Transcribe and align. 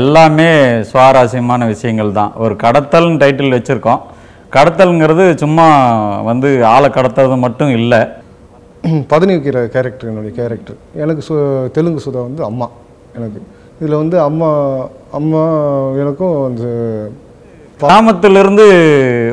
எல்லாமே 0.00 0.48
சுவாரஸ்யமான 0.88 1.66
விஷயங்கள் 1.70 2.10
தான். 2.16 2.32
ஒரு 2.44 2.54
கடத்தல்னு 2.62 3.20
டைட்டில் 3.22 3.54
வச்சுருக்கோம். 3.54 4.00
கடத்தல்ங்கிறது 4.56 5.24
சும்மா 5.42 5.66
வந்து 6.28 6.48
ஆளை 6.72 6.88
கடத்துறது 6.96 7.36
மட்டும் 7.44 7.70
இல்லை. 7.78 8.00
பதனிக்கிற 9.12 9.62
கேரக்டர் 9.76 10.10
என்னுடைய 10.10 10.32
கேரக்டர் 10.40 10.78
எனக்கு 11.04 11.24
சு 11.28 11.36
தெலுங்கு 11.76 12.04
சுதா 12.06 12.26
வந்து 12.26 12.44
அம்மா 12.50 12.68
எனக்கு. 13.16 13.40
இதில் 13.80 14.00
வந்து 14.02 14.18
அம்மா 14.28 14.50
அம்மா 15.20 15.42
எனக்கும் 16.02 16.36
அந்த 16.48 16.66
கிராமத்திலிருந்து 17.82 18.68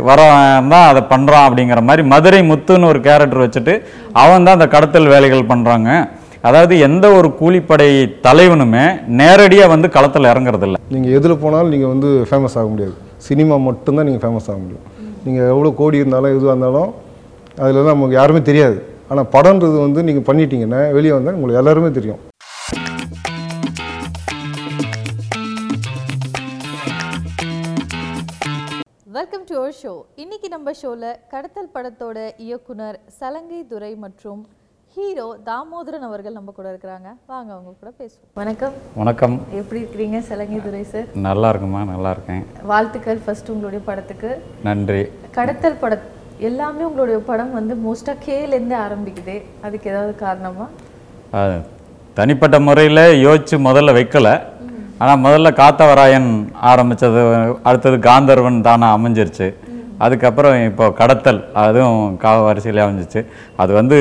வரவன் 0.10 0.74
தான் 0.76 0.90
அதை 0.92 1.04
பண்ணுறான் 1.14 1.48
அப்படிங்கிற 1.50 1.82
மாதிரி 1.90 2.06
மதுரை 2.16 2.44
முத்துன்னு 2.52 2.92
ஒரு 2.94 3.02
கேரக்டர் 3.10 3.46
வச்சுட்டு 3.46 3.76
அவன் 4.24 4.48
தான் 4.48 4.58
அந்த 4.60 4.70
கடத்தல் 4.78 5.14
வேலைகள் 5.16 5.50
பண்ணுறாங்க 5.52 5.92
அதாவது 6.48 6.74
எந்த 6.86 7.06
ஒரு 7.18 7.28
கூலிப்படை 7.40 7.90
தலைவனுமே 8.26 8.86
நேரடியாக 9.20 9.72
வந்து 9.74 9.88
களத்தில் 9.96 10.28
இறங்குறதில்ல. 10.32 10.78
நீங்கள் 10.94 11.14
எதில் 11.18 11.42
போனாலும் 11.44 11.72
நீங்கள் 11.74 11.92
வந்து 11.94 12.10
ஃபேமஸ் 12.30 12.56
ஆக 12.60 12.68
முடியாது. 12.72 12.96
சினிமா 13.28 13.56
மட்டும்தான் 13.68 14.08
நீங்கள் 14.08 14.24
ஃபேமஸ் 14.24 14.50
ஆக 14.52 14.58
முடியும். 14.64 14.84
நீங்கள் 15.26 15.50
எவ்வளோ 15.54 15.70
கோடி 15.80 16.02
இருந்தாலும் 16.02 16.34
எதுவாக 16.36 16.54
இருந்தாலும் 16.54 16.90
அதில் 17.64 17.88
நமக்கு 17.92 18.18
யாருமே 18.20 18.42
தெரியாது. 18.50 18.78
ஆனால் 19.12 19.30
படம்ன்றது 19.36 19.78
வந்து 19.86 20.04
நீங்கள் 20.08 20.26
பண்ணிட்டீங்கன்னா 20.30 20.82
வெளியே 20.98 21.14
வந்தால் 21.16 21.38
உங்களுக்கு 21.38 21.62
எல்லாருமே 21.62 21.92
தெரியும். 21.98 22.20
வெல்கம் 29.20 29.46
டு 29.52 29.56
அவர் 29.62 29.78
ஷோ 29.84 29.94
இன்னைக்கு 30.24 30.50
நம்ம 30.56 30.74
ஷோல 30.82 31.14
கடத்தல் 31.36 31.72
படத்தோட 31.78 32.18
இயக்குனர் 32.48 33.00
சலங்கை 33.20 33.62
துரை 33.72 33.94
மற்றும் 34.04 34.44
ஹீரோ 34.96 35.26
தாமோதரன் 35.46 36.04
அவர்கள் 36.08 36.36
நம்ம 36.38 36.52
கூட 36.56 36.68
இருக்கிறாங்க. 36.72 37.10
வாங்க 37.32 37.50
அவங்க 37.54 37.72
கூட 37.80 37.92
பேசுவோம். 38.00 38.28
வணக்கம். 38.34 38.74
வணக்கம். 38.96 39.36
எப்படி 39.60 39.80
இருக்கிறீங்க? 39.82 40.20
சலங்கை 40.28 40.60
துரை 40.66 40.84
சார் 40.92 41.08
நல்லா 41.28 41.50
இருக்குமா 41.50 41.80
நல்லா 41.84 42.12
இருக்கேன். 42.16 42.44
வாழ்த்துக்கள் 42.72 43.22
ஃபர்ஸ்ட் 43.26 43.50
உங்களுடைய 43.54 43.86
படத்துக்கு. 43.86 44.30
நன்றி. 44.64 45.02
கடத்தல் 45.38 45.80
பட 45.84 46.00
எல்லாமே 46.50 46.84
உங்களுடைய 46.90 47.20
படம் 47.30 47.54
வந்து 47.54 47.78
மோஸ்ட்டாக 47.86 48.24
கேலேருந்து 48.28 48.78
ஆரம்பிக்குது. 48.86 49.38
அதுக்கு 49.62 49.90
ஏதாவது 49.90 50.16
காரணமா? 50.16 50.68
தனிப்பட்ட 52.20 52.60
முறையில் 52.60 53.06
யோசித்து 53.26 53.60
முதல்ல 53.70 53.98
வைக்கல. 54.00 54.40
ஆனால் 54.98 55.22
முதல்ல 55.26 55.50
காத்தவராயன் 55.64 56.32
ஆரம்பித்தது 56.72 57.22
அடுத்தது 57.64 57.98
காந்தர்வன் 58.10 58.66
தானே 58.70 58.86
அமைஞ்சிருச்சு. 58.96 59.48
அதுக்கப்புறம் 60.06 60.56
இப்போ 60.70 60.86
கடத்தல் 61.02 61.42
அதுவும் 61.64 62.02
கா 62.24 62.32
வரிசையிலே 62.48 62.84
அமைஞ்சிச்சு. 62.86 63.22
அது 63.64 63.72
வந்து 63.80 63.98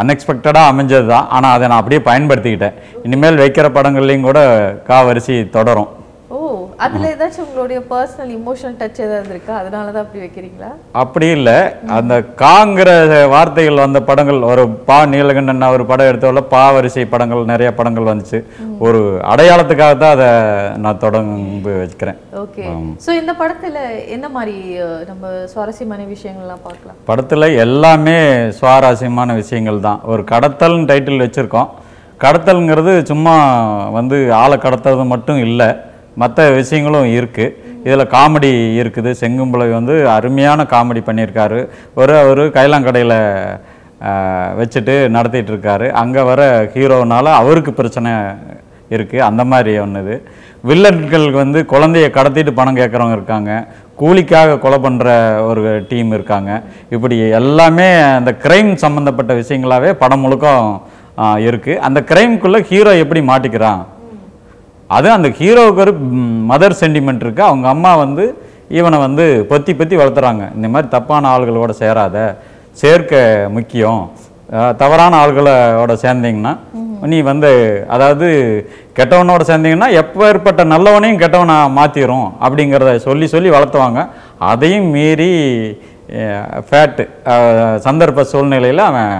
அன்எக்ஸ்பெக்டடாக 0.00 0.70
அமைஞ்சது 0.72 1.06
தான் 1.12 1.28
ஆனால் 1.36 1.54
அதை 1.56 1.64
நான் 1.70 1.80
அப்படியே 1.82 2.00
பயன்படுத்திக்கிட்டேன். 2.10 2.76
இனிமேல் 3.06 3.42
வைக்கிற 3.44 3.68
படங்கள்லேயும் 3.78 4.28
கூட 4.30 4.40
கா 4.90 4.98
வரிசை 5.08 5.38
தொடரும். 5.56 5.90
அதுல 6.84 7.06
ஏதாச்சும் 7.12 7.44
உங்களுடைய 7.44 7.78
பர்சனல் 7.90 8.32
இமோஷனல் 8.36 8.76
டச் 8.80 9.00
ஏதாவது 9.04 9.32
இருக்கா? 9.34 9.54
அதனால 9.60 9.86
தான் 9.94 10.04
அப்படி 10.04 10.20
வைக்கிறீங்களா? 10.24 10.68
அப்படி 11.02 11.26
இல்லை. 11.36 11.56
அந்த 11.96 12.14
காங்கிற 12.42 12.90
வார்த்தைகள் 13.32 13.82
வந்த 13.84 14.00
படங்கள் 14.10 14.38
ஒரு 14.50 14.64
பா 14.88 14.98
நீலகண்டன் 15.12 15.64
ஒரு 15.76 15.86
படம் 15.90 16.08
எடுத்தவள 16.10 16.42
பா 16.52 16.62
வரிசை 16.76 17.04
படங்கள் 17.14 17.50
நிறைய 17.52 17.70
படங்கள் 17.78 18.10
வந்துச்சு. 18.10 18.40
ஒரு 18.86 19.00
அடையாளத்துக்காக 19.32 19.96
தான் 20.04 20.14
அதை 20.16 20.30
நான் 20.84 21.02
தொடர்ந்து 21.06 21.72
வச்சுக்கிறேன் 21.80 22.20
ஓகே. 22.44 22.64
சோ 23.06 23.10
இந்த 23.22 23.34
படத்துல 23.42 23.82
என்ன 24.16 24.28
மாதிரி 24.36 24.56
நம்ம 25.10 25.32
சுவாரஸ்யமான 25.54 26.08
விஷயங்கள்லாம் 26.14 26.64
பார்க்கலாம்? 26.68 27.00
படத்தில் 27.10 27.58
எல்லாமே 27.66 28.16
சுவாரஸ்யமான 28.60 29.34
விஷயங்கள் 29.42 29.84
தான். 29.88 30.00
ஒரு 30.12 30.24
கடத்தல்னு 30.32 30.88
டைட்டில் 30.92 31.24
வச்சுருக்கோம். 31.26 31.68
கடத்தல்ங்கிறது 32.22 32.92
சும்மா 33.10 33.36
வந்து 33.98 34.16
ஆளை 34.42 34.56
கடத்துறது 34.62 35.04
மட்டும் 35.16 35.42
இல்லை. 35.48 35.70
மற்ற 36.20 36.46
விஷயங்களும் 36.58 37.08
இருக்குது 37.18 37.54
இதில் 37.86 38.12
காமெடி 38.14 38.52
இருக்குது. 38.82 39.10
செங்கும்பளை 39.22 39.66
வந்து 39.78 39.94
அருமையான 40.16 40.60
காமெடி 40.72 41.02
பண்ணியிருக்காரு. 41.08 41.60
ஒரு 42.00 42.14
அவர் 42.22 42.42
கைலாங்கடையில் 42.58 43.18
வச்சுட்டு 44.60 44.94
நடத்திட்டு 45.16 45.52
இருக்காரு 45.52 45.86
அங்கே 46.00 46.22
வர 46.30 46.42
ஹீரோனால 46.74 47.26
அவருக்கு 47.42 47.72
பிரச்சனை 47.80 48.12
இருக்குது 48.94 49.24
அந்த 49.28 49.42
மாதிரி 49.52 49.72
ஒன்று 49.84 50.02
இது. 50.04 50.16
வந்து 51.40 51.60
குழந்தைய 51.72 52.06
கடத்திட்டு 52.16 52.52
பணம் 52.60 52.78
கேட்குறவங்க 52.80 53.16
இருக்காங்க. 53.18 53.50
கூலிக்காக 54.00 54.58
கொலை 54.64 54.78
பண்ணுற 54.86 55.08
ஒரு 55.48 55.62
டீம் 55.90 56.10
இருக்காங்க. 56.16 56.50
இப்படி 56.96 57.16
எல்லாமே 57.40 57.88
அந்த 58.18 58.32
கிரைம் 58.44 58.72
சம்மந்தப்பட்ட 58.84 59.34
விஷயங்களாகவே 59.42 59.92
படம் 60.02 60.24
முழுக்க 60.24 60.46
இருக்குது 61.48 61.80
அந்த 61.88 62.00
கிரைம்குள்ளே 62.10 62.60
ஹீரோ 62.72 62.92
எப்படி 63.04 63.22
மாட்டிக்கிறான்? 63.30 63.80
அது 64.96 65.08
அந்த 65.16 65.28
ஹீரோவுக்கு 65.38 65.82
ஒரு 65.84 65.92
மதர் 66.50 66.80
சென்டிமெண்ட் 66.82 67.24
இருக்கு. 67.24 67.42
அவங்க 67.50 67.66
அம்மா 67.74 67.92
வந்து 68.04 68.24
இவனை 68.78 68.98
வந்து 69.06 69.24
பொத்தி 69.50 69.72
பொத்தி 69.78 69.94
வளர்த்துறாங்க. 70.00 70.44
இந்த 70.56 70.66
மாதிரி 70.72 70.88
தப்பான 70.94 71.28
ஆள்களோட 71.34 71.72
சேராத 71.82 72.16
சேர்க்க 72.82 73.22
முக்கியம். 73.56 74.02
தவறான 74.82 75.12
ஆள்களோட 75.22 75.92
சேர்ந்தீங்கன்னா 76.02 76.52
நீ 77.10 77.18
வந்து 77.30 77.50
அதாவது 77.94 78.28
கெட்டவனோட 78.98 79.42
சேர்ந்தீங்கன்னா 79.50 79.88
எப்பேற்பட்ட 80.02 80.62
நல்லவனையும் 80.72 81.20
கெட்டவனா 81.22 81.56
மாற்றிடும் 81.78 82.28
அப்படிங்கிறத 82.44 82.94
சொல்லி 83.08 83.26
சொல்லி 83.34 83.50
வளர்த்துவாங்க. 83.56 84.02
அதையும் 84.52 84.88
மீறி 84.94 85.32
ஃபேட்டு 86.68 87.04
சந்தர்ப்ப 87.86 88.24
சூழ்நிலையில் 88.32 88.82
அவன் 88.90 89.14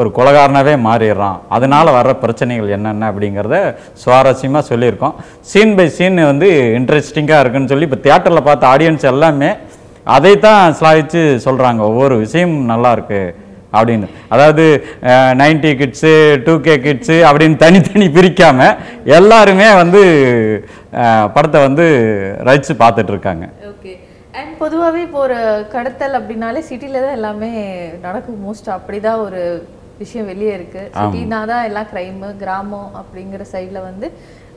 ஒரு 0.00 0.08
கொலகாரனாவே 0.18 0.74
மாறிடுறான். 0.86 1.38
அதனால் 1.56 1.94
வர்ற 1.98 2.12
பிரச்சனைகள் 2.22 2.74
என்னென்ன 2.76 3.10
அப்படிங்கிறத 3.10 3.58
சுவாரஸ்யமாக 4.02 4.68
சொல்லியிருக்கோம். 4.70 5.14
சீன் 5.50 5.74
பை 5.78 5.86
சீன் 5.96 6.20
வந்து 6.30 6.48
இன்ட்ரெஸ்டிங்காக 6.78 7.42
இருக்குன்னு 7.42 7.72
சொல்லி 7.72 7.88
இப்போ 7.88 8.00
தியேட்டரில் 8.06 8.46
பார்த்த 8.48 8.72
ஆடியன்ஸ் 8.74 9.10
எல்லாமே 9.12 9.50
அதை 10.16 10.32
தான் 10.46 10.74
ஸ்லாகிச்சு 10.78 11.22
சொல்கிறாங்க 11.46 11.80
ஒவ்வொரு 11.90 12.14
விஷயம் 12.24 12.56
நல்லாயிருக்கு 12.72 13.22
அப்படின்னு. 13.78 14.06
அதாவது 14.34 14.64
ninety 15.40 15.70
kids 15.80 16.12
two 16.44 16.54
K 16.66 16.74
kids 16.86 17.16
அப்படின்னு 17.30 17.56
தனித்தனி 17.62 18.06
பிரிக்காமல் 18.14 18.78
எல்லாருமே 19.18 19.66
வந்து 19.80 20.02
படத்தை 21.34 21.60
வந்து 21.66 21.86
ரசித்து 22.48 22.76
பார்த்துட்ருக்காங்க 22.82 23.46
ஓகே 23.72 23.92
அண்ட் 24.38 24.54
பொதுவாகவே 24.62 25.00
இப்போ 25.06 25.20
ஒரு 25.26 25.38
கடத்தல் 25.74 26.16
அப்படின்னாலே 26.18 26.62
சிட்டியில் 26.68 27.04
தான் 27.04 27.16
எல்லாமே 27.18 27.50
நடக்கும். 28.06 28.40
மோஸ்ட் 28.46 28.70
அப்படிதான் 28.76 29.20
ஒரு 29.26 29.42
விஷயம் 30.02 30.28
வெளியே 30.32 30.52
இருக்கு. 30.58 30.82
சிட்டினா 30.98 31.38
தான் 31.52 31.66
எல்லாம் 31.68 31.88
கிரைமு 31.92 32.28
கிராமம் 32.42 32.90
அப்படிங்கிற 33.00 33.44
சைடில் 33.52 33.86
வந்து 33.88 34.08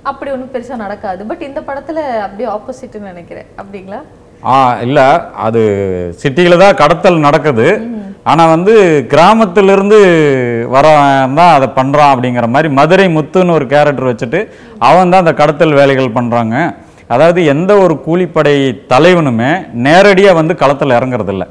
அப்படி 0.09 0.29
ஒன்றும் 0.33 0.53
பெருசா 0.53 0.75
நடக்காது. 0.85 1.21
பட் 1.29 1.47
இந்த 1.49 1.59
படத்துல 1.69 1.99
அப்படியே 2.25 2.49
ஆப்போசிட்னு 2.55 3.11
நினைக்கிறேன். 3.13 3.49
அப்படிங்களா? 3.61 3.99
ஆ 4.51 4.53
இல்லை. 4.85 5.07
அது 5.47 5.61
சிட்டியில் 6.21 6.61
தான் 6.63 6.79
கடத்தல் 6.83 7.25
நடக்குது. 7.27 7.67
ஆனால் 8.31 8.51
வந்து 8.53 8.73
கிராமத்திலிருந்து 9.11 9.99
வரவன் 10.75 11.37
தான் 11.39 11.53
அதை 11.57 11.67
பண்ணுறான் 11.77 12.11
அப்படிங்கிற 12.13 12.47
மாதிரி 12.55 12.69
மதுரை 12.79 13.07
முத்துன்னு 13.17 13.55
ஒரு 13.59 13.65
கேரக்டர் 13.73 14.09
வச்சுட்டு 14.09 14.39
அவன் 14.89 15.11
தான் 15.11 15.23
அந்த 15.23 15.33
கடத்தல் 15.39 15.79
வேலைகள் 15.79 16.15
பண்ணுறாங்க 16.17 16.55
அதாவது 17.13 17.39
எந்த 17.53 17.71
ஒரு 17.83 17.95
கூலிப்படை 18.05 18.53
தலைவனுமே 18.91 19.49
நேரடியாக 19.87 20.39
வந்து 20.39 20.53
களத்தில் 20.61 20.97
இறங்குறதில்ல. 20.97 21.45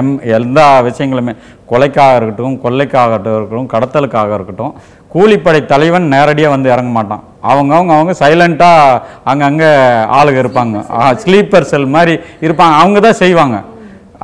எம் 0.00 0.12
எல்லா 0.36 0.66
விஷயங்களுமே. 0.88 1.32
கொலைக்காக 1.70 2.16
இருக்கட்டும் 2.18 2.56
கொள்ளைக்காக 2.64 3.18
இருக்கட்டும் 3.20 3.70
கடத்தலுக்காக 3.74 4.30
இருக்கட்டும் 4.38 4.74
கூலிப்படை 5.14 5.60
தலைவன் 5.72 6.06
நேரடியாக 6.14 6.54
வந்து 6.54 6.68
இறங்க 6.74 6.90
மாட்டான். 6.96 7.22
அவங்கவுங்க 7.50 7.92
அவங்க 7.96 8.12
சைலண்ட்டாக 8.22 9.00
அங்கங்கே 9.30 9.70
ஆளுங்க 10.18 10.38
இருப்பாங்க. 10.44 10.76
ஸ்லீப்பர் 11.22 11.70
செல் 11.72 11.94
மாதிரி. 11.96 12.14
இருப்பாங்க. 12.46 12.74
அவங்க 12.82 13.00
தான் 13.06 13.20
செய்வாங்க. 13.22 13.58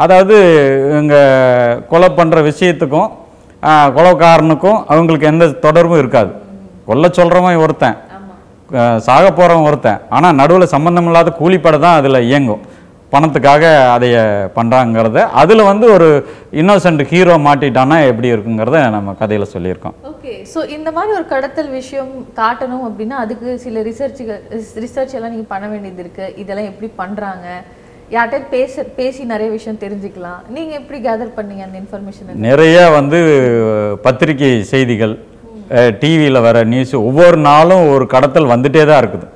அதாவது 0.02 0.36
இங்கே 1.00 1.22
கொலை 1.92 2.08
பண்ணுற 2.18 2.40
விஷயத்துக்கும் 2.50 3.10
கொலைக்காரனுக்கும் 3.96 4.78
அவங்களுக்கு 4.92 5.30
எந்த 5.32 5.46
தொடர்பும் 5.66 6.00
இருக்காது. 6.02 6.30
கொல்ல 6.88 7.08
சொல்கிறவன் 7.18 7.62
ஒருத்தன். 7.64 7.98
சாக 9.06 9.24
போகிறவன் 9.38 9.66
ஒருத்தன். 9.70 10.00
ஆனால் 10.16 10.38
நடுவில் 10.40 10.72
சம்மந்தம் 10.74 11.08
இல்லாத 11.08 11.32
கூலிப்படை 11.40 11.78
தான் 11.84 11.98
அதில் 12.00 12.26
இயங்கும். 12.28 12.62
பணத்துக்காக 13.12 13.64
அதைய 13.94 14.16
பண்ணுறாங்கிறத 14.56 15.24
அதில் 15.42 15.68
வந்து 15.70 15.86
ஒரு 15.96 16.08
இன்னோசன்ட் 16.60 17.02
ஹீரோ 17.12 17.34
மாட்டிட்டானா 17.46 17.98
எப்படி 18.10 18.28
இருக்குங்கிறத 18.34 18.78
நம்ம 18.96 19.14
கதையில் 19.20 19.52
சொல்லியிருக்கோம். 19.54 19.96
ஓகே 20.12 20.34
ஸோ 20.52 20.58
இந்த 20.76 20.88
மாதிரி 20.96 21.12
ஒரு 21.18 21.26
கடத்தல் 21.34 21.70
விஷயம் 21.80 22.12
காட்டணும் 22.40 22.84
அப்படின்னா 22.88 23.18
அதுக்கு 23.24 23.58
சில 23.66 23.82
ரிசர்ச்சுகள் 23.90 24.42
ரிசர்ச் 24.84 25.16
எல்லாம் 25.18 25.34
நீங்கள் 25.34 25.52
பண்ண 25.54 25.66
வேண்டியது 25.72 26.04
இருக்கு. 26.04 26.26
இதெல்லாம் 26.44 26.70
எப்படி 26.72 26.90
பண்ணுறாங்க 27.02 27.46
யார்கிட்ட 28.14 28.48
பேச 28.54 28.82
பேசி 28.96 29.22
நிறைய 29.34 29.48
விஷயம் 29.56 29.82
தெரிஞ்சுக்கலாம். 29.84 30.40
நீங்கள் 30.56 30.78
எப்படி 30.80 30.98
கேதர் 31.08 31.36
பண்ணீங்க 31.36 31.66
அந்த 31.66 31.78
இன்ஃபர்மேஷன் 31.82 32.48
நிறைய 32.48 32.78
வந்து 32.98 33.20
பத்திரிகை 34.06 34.50
செய்திகள் 34.72 35.14
டிவியில் 36.00 36.44
வர 36.46 36.56
நியூஸ் 36.72 36.92
ஒவ்வொரு 37.08 37.38
நாளும் 37.50 37.84
ஒரு 37.92 38.04
கடத்தல் 38.14 38.52
வந்துட்டே 38.52 38.82
தான் 38.88 39.00
இருக்குது. 39.02 39.26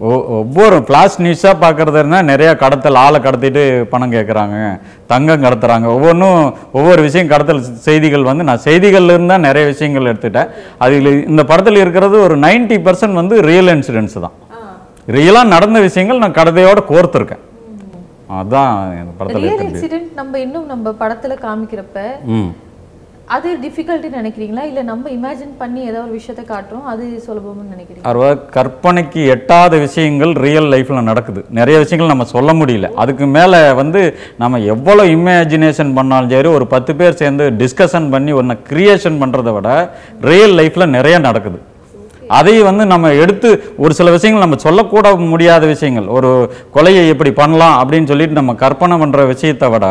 ஒவ்வொரு 0.00 0.76
ஃப்ளாஷ் 0.86 1.16
நியூஸாக 1.24 1.60
பார்க்குறதுனா 1.62 2.20
நிறைய 2.30 2.50
கடத்தல் 2.62 2.98
ஆளை 3.02 3.18
கடத்திட்டு 3.26 3.62
பணம் 3.92 4.14
கேட்குறாங்க 4.14 4.56
தங்கம் 5.12 5.44
கடத்துறாங்க. 5.44 5.86
ஒவ்வொன்றும் 5.96 6.38
ஒவ்வொரு 6.78 7.00
விஷயம் 7.06 7.30
கடத்தல் 7.32 7.62
செய்திகள் 7.86 8.28
வந்து 8.30 8.48
நான் 8.48 8.64
செய்திகள்ல 8.66 9.14
இருந்து 9.16 9.32
தான் 9.34 9.46
நிறைய 9.48 9.64
விஷயங்கள் 9.72 10.10
எடுத்துட்டேன். 10.12 10.50
அதில் 10.86 11.10
இந்த 11.30 11.44
படத்தில் 11.50 11.82
இருக்கிறது 11.84 12.18
ஒரு 12.26 12.36
90% 12.46 12.82
பர்சன்ட் 12.88 13.20
வந்து 13.22 13.38
ரியல் 13.50 13.72
இன்சிடென்ட்ஸ் 13.76 14.18
தான். 14.26 14.36
ரியலாக 15.16 15.52
நடந்த 15.54 15.78
விஷயங்கள் 15.88 16.22
நான் 16.24 16.38
கதையோட 16.40 16.82
கோர்த்துருக்கேன். 16.92 17.44
அதான் 18.40 18.76
படத்தில் 19.16 20.06
நம்ம 20.20 20.38
இன்னும் 20.44 20.68
நம்ம 20.74 20.94
படத்துல 21.02 21.34
காமிக்கிறப்ப 21.46 21.98
அது 23.34 23.48
டிஃபிகல்ட்டி 23.62 24.08
நினைக்கிறீங்களா? 24.16 24.62
இல்ல 24.70 24.80
நம்ம 24.88 25.10
இமேஜின் 25.16 25.52
பண்ணி 25.60 25.80
ஏதோ 25.90 25.98
ஒரு 26.04 26.12
விஷயத்த 26.16 26.42
காட்டுறோம் 26.50 26.86
அது 26.92 27.04
சுலபம்னு 27.26 27.72
நினைக்கிறீங்க 27.74 28.08
அறுவா 28.10 28.30
கற்பனைக்கு 28.56 29.20
எட்டாத 29.34 29.78
விஷயங்கள் 29.84 30.32
ரியல் 30.44 30.68
லைஃப்பில் 30.72 31.08
நடக்குது. 31.10 31.40
நிறைய 31.58 31.76
விஷயங்கள் 31.82 32.12
நம்ம 32.12 32.26
சொல்ல 32.34 32.52
முடியல. 32.60 32.88
அதுக்கு 33.02 33.26
மேலே 33.36 33.60
வந்து 33.80 34.00
நம்ம 34.42 34.60
எவ்வளோ 34.74 35.04
இமேஜினேஷன் 35.16 35.94
பண்ணாலும் 35.98 36.32
சரி 36.34 36.50
ஒரு 36.58 36.66
பத்து 36.74 36.94
பேர் 36.98 37.20
சேர்ந்து 37.22 37.46
டிஸ்கஷன் 37.62 38.10
பண்ணி 38.16 38.34
ஒன்றை 38.40 38.56
கிரியேஷன் 38.72 39.20
பண்ணுறத 39.22 39.54
விட 39.58 39.70
ரியல் 40.30 40.56
லைஃப்பில் 40.60 40.94
நிறைய 40.96 41.18
நடக்குது. 41.28 41.60
அதை 42.38 42.54
வந்து 42.68 42.84
நம்ம 42.92 43.14
எடுத்து 43.22 43.48
ஒரு 43.84 43.92
சில 43.96 44.10
விஷயங்கள் 44.14 44.46
நம்ம 44.46 44.60
சொல்லக்கூட 44.66 45.08
முடியாத 45.32 45.64
விஷயங்கள். 45.72 46.06
ஒரு 46.18 46.30
கொலையை 46.76 47.02
எப்படி 47.14 47.32
பண்ணலாம் 47.42 47.76
அப்படின்னு 47.80 48.10
சொல்லிட்டு 48.12 48.40
நம்ம 48.40 48.54
கற்பனை 48.62 48.96
பண்ணுற 49.02 49.26
விஷயத்தை 49.32 49.68
விட 49.74 49.86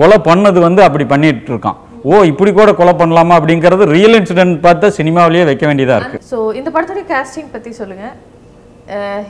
கொலை 0.00 0.20
பண்ணது 0.30 0.60
வந்து 0.68 0.82
அப்படி 0.88 1.06
பண்ணிட்டு 1.14 1.52
இருக்கான். 1.54 1.80
ஓ 2.08 2.16
இப்படி 2.30 2.50
கூட 2.52 2.70
கொலை 2.78 2.92
பண்ணலாமா 3.00 3.34
அப்படிங்கிறது 3.38 3.84
ரியல் 3.94 4.16
இன்சிடென்ட் 4.18 4.56
பார்த்தா 4.66 4.88
சினிமாவிலேயே 4.98 5.44
வைக்க 5.48 5.64
வேண்டியதாக 5.68 5.98
இருக்குது 6.00 6.26
ஸோ 6.32 6.38
இந்த 6.58 6.68
படத்துடைய 6.74 7.04
casting 7.12 7.46
பத்தி 7.54 7.70
சொல்லுங்க. 7.80 8.06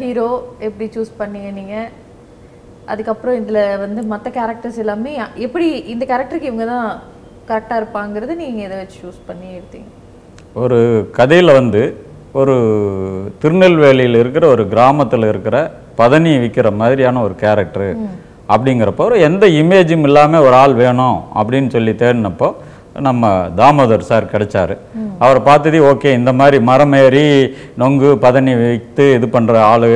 ஹீரோ 0.01 0.27
எப்படி 0.67 0.87
சூஸ் 0.97 1.13
பண்ணீங்க 1.21 1.51
நீங்க? 1.59 1.77
அதுக்கப்புறம் 2.93 3.37
இதுல 3.41 3.61
வந்து 3.85 4.01
மற்ற 4.13 4.29
கேரக்டர்ஸ் 4.39 4.81
எல்லாமே 4.83 5.13
எப்படி 5.47 5.69
இந்த 5.93 6.05
கேரக்டருக்கு 6.11 6.51
இவங்க 6.51 6.67
தான் 6.73 6.89
கரெக்டாக 7.49 7.81
இருப்பாங்கிறது 7.81 8.35
நீங்க 8.43 8.61
எதை 8.67 8.77
வச்சு 8.81 8.99
சூஸ் 9.05 9.23
பண்ணி 9.29 9.49
எடுத்தீங்க? 9.59 9.89
ஒரு 10.63 10.79
கதையில் 11.19 11.59
வந்து 11.61 11.83
ஒரு 12.41 12.55
திருநெல்வேலியில் 13.43 14.21
இருக்கிற 14.23 14.45
ஒரு 14.55 14.65
கிராமத்தில் 14.73 15.31
இருக்கிற 15.33 15.57
பதனி 16.01 16.33
விற்கிற 16.43 16.71
மாதிரியான 16.81 17.21
ஒரு 17.27 17.35
கேரக்டரு 17.43 17.91
அப்படிங்கிறப்போ 18.55 19.03
ஒரு 19.11 19.19
எந்த 19.29 19.45
இமேஜும் 19.61 20.05
இல்லாமல் 20.09 20.45
ஒரு 20.47 20.55
ஆள் 20.63 20.75
வேணும் 20.83 21.17
அப்படின்னு 21.39 21.71
சொல்லி 21.77 21.93
தேடினப்போ 22.03 22.49
நம்ம 23.07 23.31
தாமோதர் 23.57 24.09
சார் 24.09 24.31
கிடைச்சாரு. 24.33 24.75
அவரை 25.19 25.41
பார்த்ததே 25.49 25.79
ஓகே 25.91 26.11
இந்த 26.13 26.33
மாதிரி 26.33 26.59
மரம் 26.71 26.93
ஏறி 26.93 27.27
நொங்கு 27.83 28.11
பதனி 28.25 28.55
வைத்து 28.63 29.05
இது 29.19 29.27
பண்ணுற 29.27 29.57
ஆளு 29.73 29.91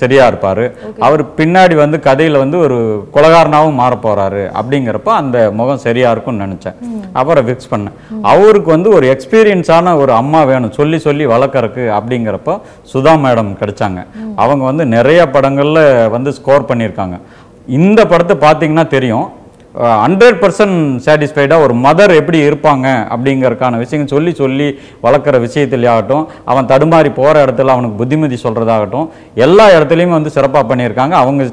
சரியா 0.00 0.26
இருப்பார். 0.26 0.62
அவர் 1.06 1.22
பின்னாடி 1.38 1.74
வந்து 1.80 2.00
கதையில் 2.06 2.40
வந்து 2.42 2.58
ஒரு 2.58 2.76
கொலகாரனாவும் 3.14 3.78
மாற 3.80 3.94
போறாரு. 4.04 4.42
அப்படிங்கிறப்ப 4.60 5.10
அந்த 5.22 5.38
முகம் 5.58 5.82
சரியா 5.86 6.10
இருக்கும்னு 6.10 6.44
நினச்சேன். 6.46 6.78
அப்புறம் 7.12 7.46
ஃபிக்ஸ் 7.48 7.70
பண்ணேன். 7.72 7.96
அவருக்கு 8.32 8.70
வந்து 8.76 8.90
ஒரு 8.96 9.06
எக்ஸ்பீரியன்ஸான 9.14 9.96
ஒரு 10.02 10.12
அம்மா 10.12 10.42
வேணும். 10.42 10.72
சொல்லி 10.78 10.98
சொல்லி 10.98 11.26
வளர்க்கறக்கு 11.26 11.84
அப்படிங்கிறப்போ 11.98 12.54
சுதா 12.92 13.14
மேடம் 13.26 13.52
கிடைச்சாங்க. 13.62 14.02
அவங்க 14.36 14.64
வந்து 14.64 14.86
நிறைய 14.96 15.30
படங்களில் 15.30 16.08
வந்து 16.16 16.32
ஸ்கோர் 16.38 16.68
பண்ணியிருக்காங்க. 16.70 17.18
இந்த 17.66 18.06
படத்தை 18.06 18.36
பார்த்தீங்கன்னா 18.48 18.86
தெரியும். 18.96 19.28
ஹண்ட்ரட் 19.74 20.38
பர்சன்ட் 20.42 20.78
சாட்டிஸ்ஃபைடாக 21.06 21.64
ஒரு 21.64 21.74
மதர் 21.74 22.14
எப்படி 22.14 22.38
இருப்பாங்க 22.48 22.86
அப்படிங்கிறதுக்கான 23.14 23.78
விஷயங்கள் 23.78 24.14
சொல்லி 24.14 24.32
சொல்லி 24.34 24.78
வளர்க்குற 25.02 25.36
விஷயத்துலையாகட்டும் 25.46 26.24
அவன் 26.44 26.66
தடுமாறி 26.66 27.14
போகிற 27.14 27.44
இடத்துல 27.44 27.74
அவனுக்கு 27.74 27.96
புத்திமதி 27.96 28.38
சொல்கிறதாகட்டும் 28.42 29.08
எல்லா 29.34 29.66
இடத்துலையுமே 29.70 30.16
வந்து 30.18 30.30
சிறப்பாக 30.30 30.74
பண்ணியிருக்காங்க. 30.74 31.10
அவங்க 31.10 31.44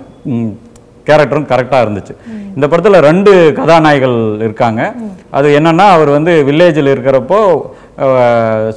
கேரக்டரும் 1.07 1.49
கரெக்டாக 1.51 1.85
இருந்துச்சு. 1.85 2.13
இந்த 2.55 2.67
படத்தில் 2.67 3.05
ரெண்டு 3.09 3.53
கதாநாயகிகள் 3.57 4.17
இருக்காங்க. 4.39 4.93
அது 5.31 5.59
என்னன்னா 5.59 5.85
அவர் 5.97 6.09
வந்து 6.09 6.43
வில்லேஜில் 6.47 6.93
இருக்கிறப்போ 6.95 7.39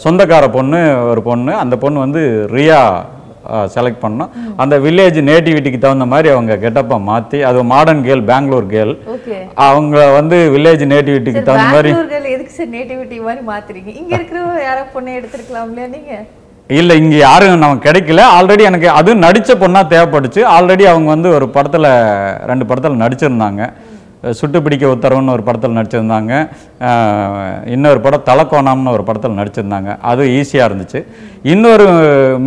சொந்தக்கார 0.04 0.52
பொண்ணு 0.52 1.08
ஒரு 1.08 1.22
பொண்ணு. 1.22 1.54
அந்த 1.54 1.76
பொண்ணு 1.76 1.98
வந்து 1.98 2.22
ரியா 2.52 2.82
செலக்ட் 3.74 4.02
பண்ணோம் 4.04 4.32
அந்த 4.64 4.74
வில்லேஜ் 4.86 5.20
நேட்டிவிட்டிக்கு 5.30 5.80
தகுந்த 5.84 6.08
மாதிரி 6.12 6.30
அவங்க 6.34 6.56
கெட்டப்பை 6.64 6.98
மாற்றி 7.10 7.40
அது 7.50 7.64
மாடர்ன் 7.74 8.04
கேர்ள் 8.08 8.26
பெங்களூர் 8.32 8.68
கேர்ள் 8.74 8.94
அவங்க 9.68 9.96
வந்து 10.18 10.38
வில்லேஜ் 10.56 10.84
நேட்டிவிட்டிக்கு 10.94 11.46
தகுந்த 11.48 11.70
மாதிரி 11.76 11.92
எதுக்கு 12.36 12.52
சார் 12.58 12.74
நேட்டிவிட்டி 12.76 13.16
மாதிரி 13.28 13.42
மாத்துறீங்க? 13.52 13.90
இங்க 14.00 14.12
இருக்கிற 14.18 14.40
யாரோ 14.68 14.82
பொண்ணை 14.94 15.12
எடுத்திருக்கலாம் 15.18 15.70
இல்லையா 15.70 15.88
நீங்க? 15.96 16.12
இல்லை 16.78 16.94
இங்கே 17.02 17.16
யாரும் 17.26 17.62
நமக்கு 17.62 17.86
கிடைக்கல. 17.86 18.24
ஆல்ரெடி 18.38 18.62
எனக்கு 18.70 18.88
அது 18.98 19.10
நடித்த 19.24 19.54
பொண்ணாக 19.62 19.90
தேவைப்பட்டுச்சு. 19.92 20.42
ஆல்ரெடி 20.56 20.84
அவங்க 20.90 21.08
வந்து 21.14 21.30
ஒரு 21.36 21.46
படத்தில் 21.56 21.88
ரெண்டு 22.50 22.64
படத்தில் 22.68 23.00
நடிச்சிருந்தாங்க. 23.02 23.62
சுட்டு 24.38 24.58
பிடிக்க 24.64 24.84
உத்தரவுன்னு 24.94 25.34
ஒரு 25.34 25.42
படத்தில் 25.46 25.76
நடிச்சிருந்தாங்க. 25.76 26.32
இன்னொரு 27.74 28.00
படம் 28.06 28.24
தலக்கோணம்னு 28.28 28.92
ஒரு 28.96 29.04
படத்தில் 29.08 29.38
நடிச்சிருந்தாங்க. 29.38 29.90
அது 30.10 30.22
ஈஸியாக 30.38 30.68
இருந்துச்சு. 30.68 31.00
இன்னொரு 31.52 31.86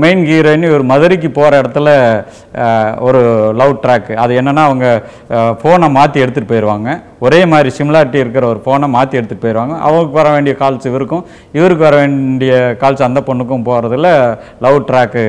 மெயின் 0.03 0.21
ஹீரோயின் 0.29 0.67
ஒரு 0.77 0.85
மதுரைக்கு 0.91 1.29
போகிற 1.39 1.61
இடத்துல 1.61 1.89
ஒரு 3.07 3.21
லவ் 3.61 3.73
ட்ராக் 3.85 4.11
அது 4.23 4.37
என்னென்னா 4.41 4.63
அவங்க 4.69 4.87
ஃபோனை 5.61 5.89
மாற்றி 5.97 6.23
எடுத்துகிட்டு 6.23 6.53
போயிடுவாங்க 6.53 6.89
ஒரே 7.25 7.41
மாதிரி 7.53 7.69
சிமிலாரிட்டி 7.79 8.23
இருக்கிற 8.23 8.45
ஒரு 8.53 8.61
ஃபோனை 8.65 8.89
மாற்றி 8.97 9.19
எடுத்துகிட்டு 9.19 9.45
போயிடுவாங்க 9.45 9.75
அவங்களுக்கு 9.85 10.19
வர 10.21 10.29
வேண்டிய 10.37 10.55
கால்ஸ் 10.63 10.89
இவருக்கும் 10.91 11.25
இவருக்கு 11.59 11.87
வர 11.89 11.97
வேண்டிய 12.03 12.53
கால்ஸ் 12.83 13.07
அந்த 13.09 13.21
பொண்ணுக்கும் 13.29 13.67
போகிறதுல 13.69 14.09
லவ் 14.65 14.85
ட்ராக்கு 14.89 15.23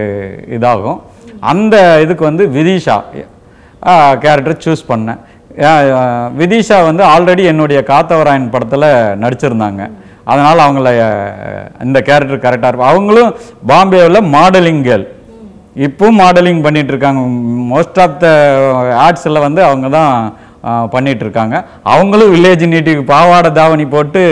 இதாகும். 0.59 1.01
அந்த 1.53 1.77
இதுக்கு 2.07 2.25
வந்து 2.31 2.47
விதிஷா 2.57 2.99
கேரக்டர் 4.25 4.63
சூஸ் 4.65 4.91
பண்ணேன். 4.91 5.19
விதிஷா 6.39 6.79
வந்து 6.89 7.03
ஆல்ரெடி 7.15 7.43
என்னுடைய 7.51 7.81
காத்தவராயன் 7.91 8.53
படத்தில் 8.55 8.87
நடிச்சிருந்தாங்க. 9.25 9.83
அதனால் 10.31 10.65
அவங்கள 10.67 10.89
இந்த 11.87 11.99
கேரக்டர் 12.09 12.45
கரெக்டாக 12.47 12.71
இருக்கும். 12.71 12.93
அவங்களும் 12.93 13.31
பாம்பேவில் 13.71 14.29
மாடலிங் 14.37 14.83
கேர்ள் 14.89 15.07
இப்போவும் 15.87 16.19
மாடலிங் 16.23 16.65
பண்ணிகிட்ருக்காங்க 16.65 17.23
மோஸ்ட் 17.73 18.01
ஆஃப் 18.05 18.19
த 18.25 18.29
ஆர்ட்ஸில் 19.05 19.45
வந்து 19.47 19.61
அவங்க 19.69 19.87
தான் 19.99 20.13
இருக்காங்க 21.25 21.57
அவங்களும் 21.95 22.33
வில்லேஜ் 22.35 22.65
நீட்டிக்கு 22.73 23.05
பாவாடை 23.15 23.53
தாவணி 23.61 23.87
போட்டு 23.95 24.23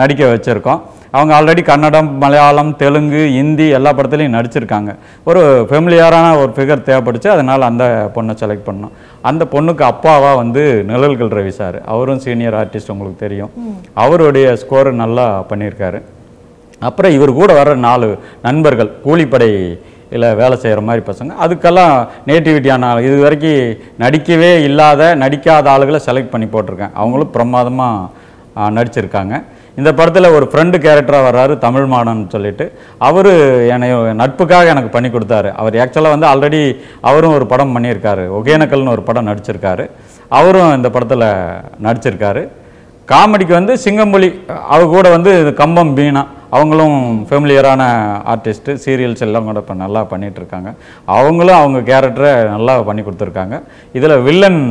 நடிக்க 0.00 0.22
வச்சுருக்கோம். 0.34 0.82
அவங்க 1.16 1.32
ஆல்ரெடி 1.36 1.62
கன்னடம் 1.68 2.08
மலையாளம் 2.22 2.70
தெலுங்கு 2.80 3.20
ஹிந்தி 3.36 3.66
எல்லா 3.76 3.90
படத்துலையும் 3.98 4.36
நடிச்சிருக்காங்க. 4.36 4.90
ஒரு 5.28 5.42
ஃபெமிலியரான 5.68 6.32
ஒரு 6.40 6.50
ஃபிகர் 6.56 6.84
தேவைப்பட்டுச்சு 6.88 7.30
அதனால் 7.34 7.68
அந்த 7.68 7.84
பொண்ணை 8.16 8.34
செலக்ட் 8.42 8.66
பண்ணோம். 8.68 8.92
அந்த 9.30 9.42
பொண்ணுக்கு 9.54 9.84
அப்பாவா 9.92 10.32
வந்து 10.42 10.62
நிழல்கள் 10.90 11.32
ரவி 11.38 11.54
சார் 11.60 11.78
அவரும் 11.94 12.22
சீனியர் 12.26 12.58
ஆர்டிஸ்ட் 12.60 12.92
உங்களுக்கு 12.94 13.24
தெரியும். 13.24 13.52
அவருடைய 14.04 14.46
ஸ்கோர் 14.62 14.90
நல்லா 15.02 15.26
பண்ணியிருக்காரு. 15.52 16.00
அப்புறம் 16.88 17.14
இவர் 17.16 17.38
கூட 17.40 17.50
வர 17.58 17.68
நாலு 17.88 18.08
நண்பர்கள் 18.46 18.90
கூலிப்படை 19.04 19.50
இல்லை 20.14 20.28
வேலை 20.40 20.56
செய்கிற 20.62 20.80
மாதிரி 20.88 21.02
பசங்க. 21.08 21.32
அதுக்கெல்லாம் 21.44 21.94
நேட்டிவிட்டியான 22.28 22.86
ஆள். 22.90 23.06
இது 23.08 23.16
வரைக்கும் 23.26 23.76
நடிக்கவே 24.04 24.50
இல்லாத 24.68 25.10
நடிக்காத 25.24 25.70
ஆளுகளை 25.74 26.00
செலக்ட் 26.08 26.32
பண்ணி 26.34 26.48
போட்டிருக்கேன். 26.54 26.94
அவங்களும் 27.00 27.34
பிரமாதமாக 27.36 28.72
நடிச்சிருக்காங்க. 28.78 29.34
இந்த 29.80 29.90
படத்தில் 29.96 30.34
ஒரு 30.36 30.44
ஃப்ரெண்டு 30.50 30.76
கேரக்டராக 30.84 31.26
வர்றாரு 31.28 31.54
தமிழ் 31.64 31.88
மாடன் 31.92 32.20
சொல்லிட்டு. 32.34 32.66
அவர் 33.08 33.30
என்னை 33.72 33.88
நட்புக்காக 34.20 34.72
எனக்கு 34.74 34.90
பண்ணி 34.94 35.08
கொடுத்தாரு. 35.08 35.50
அவர் 35.60 35.74
ஆக்சுவலாக 35.84 36.14
வந்து 36.14 36.28
ஆல்ரெடி 36.32 36.62
அவரும் 37.08 37.34
ஒரு 37.38 37.46
படம் 37.52 37.74
பண்ணியிருக்காரு. 37.74 38.24
ஒகேனக்கல்னு 38.38 38.94
ஒரு 38.94 39.02
படம் 39.08 39.28
நடிச்சிருக்காரு. 39.30 39.86
அவரும் 40.38 40.76
இந்த 40.76 40.90
படத்தில் 40.94 41.26
நடிச்சிருக்காரு. 41.86 42.44
காமெடிக்கு 43.12 43.54
வந்து 43.60 43.74
சிங்கம்புலி 43.84 44.28
அவர் 44.74 44.94
கூட 44.94 45.08
வந்து 45.16 45.32
கம்பம் 45.60 45.92
பீனா 45.96 46.22
அவங்களும் 46.54 46.96
ஃபெமிலியரான 47.28 47.82
ஆர்டிஸ்ட்டு 48.32 48.76
சீரியல்ஸ் 48.84 49.24
எல்லாம் 49.26 49.48
கூட 49.48 49.60
இப்போ 49.64 49.74
நல்லா 49.84 50.00
பண்ணிகிட்ருக்காங்க 50.12 50.70
அவங்களும் 51.16 51.58
அவங்க 51.60 51.78
கேரக்டரை 51.90 52.32
நல்லா 52.54 52.74
பண்ணி 52.88 53.02
கொடுத்துருக்காங்க. 53.06 53.56
இதில் 53.98 54.22
வில்லன் 54.28 54.62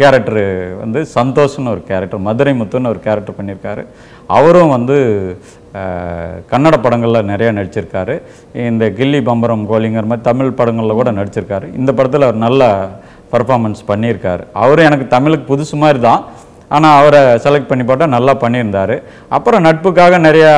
கேரக்டரு 0.00 0.44
வந்து 0.82 1.00
சந்தோஷ்னு 1.16 1.72
ஒரு 1.74 1.82
கேரக்டர் 1.90 2.26
மதுரை 2.28 2.54
முத்துன்னு 2.60 2.92
ஒரு 2.94 3.02
கேரக்டர் 3.06 3.38
பண்ணியிருக்காரு. 3.38 3.84
அவரும் 4.38 4.74
வந்து 4.76 4.96
கன்னட 6.52 6.76
படங்களில் 6.82 7.28
நிறையா 7.32 7.52
நடிச்சிருக்காரு. 7.58 8.14
இந்த 8.70 8.84
கில்லி 8.98 9.20
பம்பரம் 9.28 9.64
கோலிங்கிற 9.70 10.06
மாதிரி 10.10 10.26
தமிழ் 10.30 10.56
படங்களில் 10.60 10.98
கூட 11.00 11.10
நடிச்சிருக்காரு. 11.20 11.66
இந்த 11.80 11.90
படத்தில் 11.98 12.26
அவர் 12.26 12.44
நல்ல 12.46 12.62
பர்ஃபார்மன்ஸ் 13.32 13.82
பண்ணியிருக்காரு. 13.90 14.42
அவரும் 14.62 14.88
எனக்கு 14.88 15.06
தமிழுக்கு 15.14 15.46
புதுசு 15.52 15.76
மாதிரி 15.84 16.00
தான். 16.08 16.22
ஆனால் 16.74 16.96
அவரை 17.00 17.20
செலக்ட் 17.46 17.70
பண்ணி 17.70 17.84
போட்டால் 17.88 18.14
நல்லா 18.16 18.34
பண்ணியிருந்தார். 18.44 18.94
அப்புறம் 19.36 19.64
நட்புக்காக 19.66 20.18
நிறையா 20.28 20.52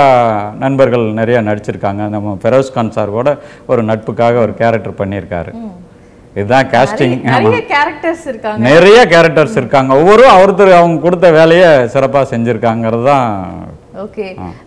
நண்பர்கள் 0.65 1.07
நிறையா 1.21 1.41
நடிச்சிருக்காங்க. 1.49 2.03
நம்ம 2.15 2.37
ஃபெரோஸ் 2.43 2.75
கான் 2.77 2.95
சார் 2.99 3.17
கூட 3.19 3.33
ஒரு 3.73 3.83
நட்புக்காக 3.91 4.41
ஒரு 4.47 4.55
கேரக்டர் 4.63 5.01
பண்ணியிருக்காரு. 5.01 5.53
இதுதான் 6.39 6.69
காஸ்டிங் 6.73 7.15
நிறைய 7.35 7.61
கேரக்டர்ஸ் 7.73 8.25
இருக்காங்க. 8.31 8.63
நிறைய 8.71 8.99
கேரக்டர்ஸ் 9.13 9.57
இருக்காங்க. 9.61 9.91
ஒவ்வொரு 10.03 10.25
ஒருத்தர் 10.43 10.79
அவங்க 10.81 11.05
கொடுத்த 11.07 11.29
வேலையை 11.41 11.71
சிறப்பாக 11.95 12.31
செஞ்சுருக்காங்கிறது 12.33 13.07
தான் 13.13 13.31
ஓகே 14.05 14.27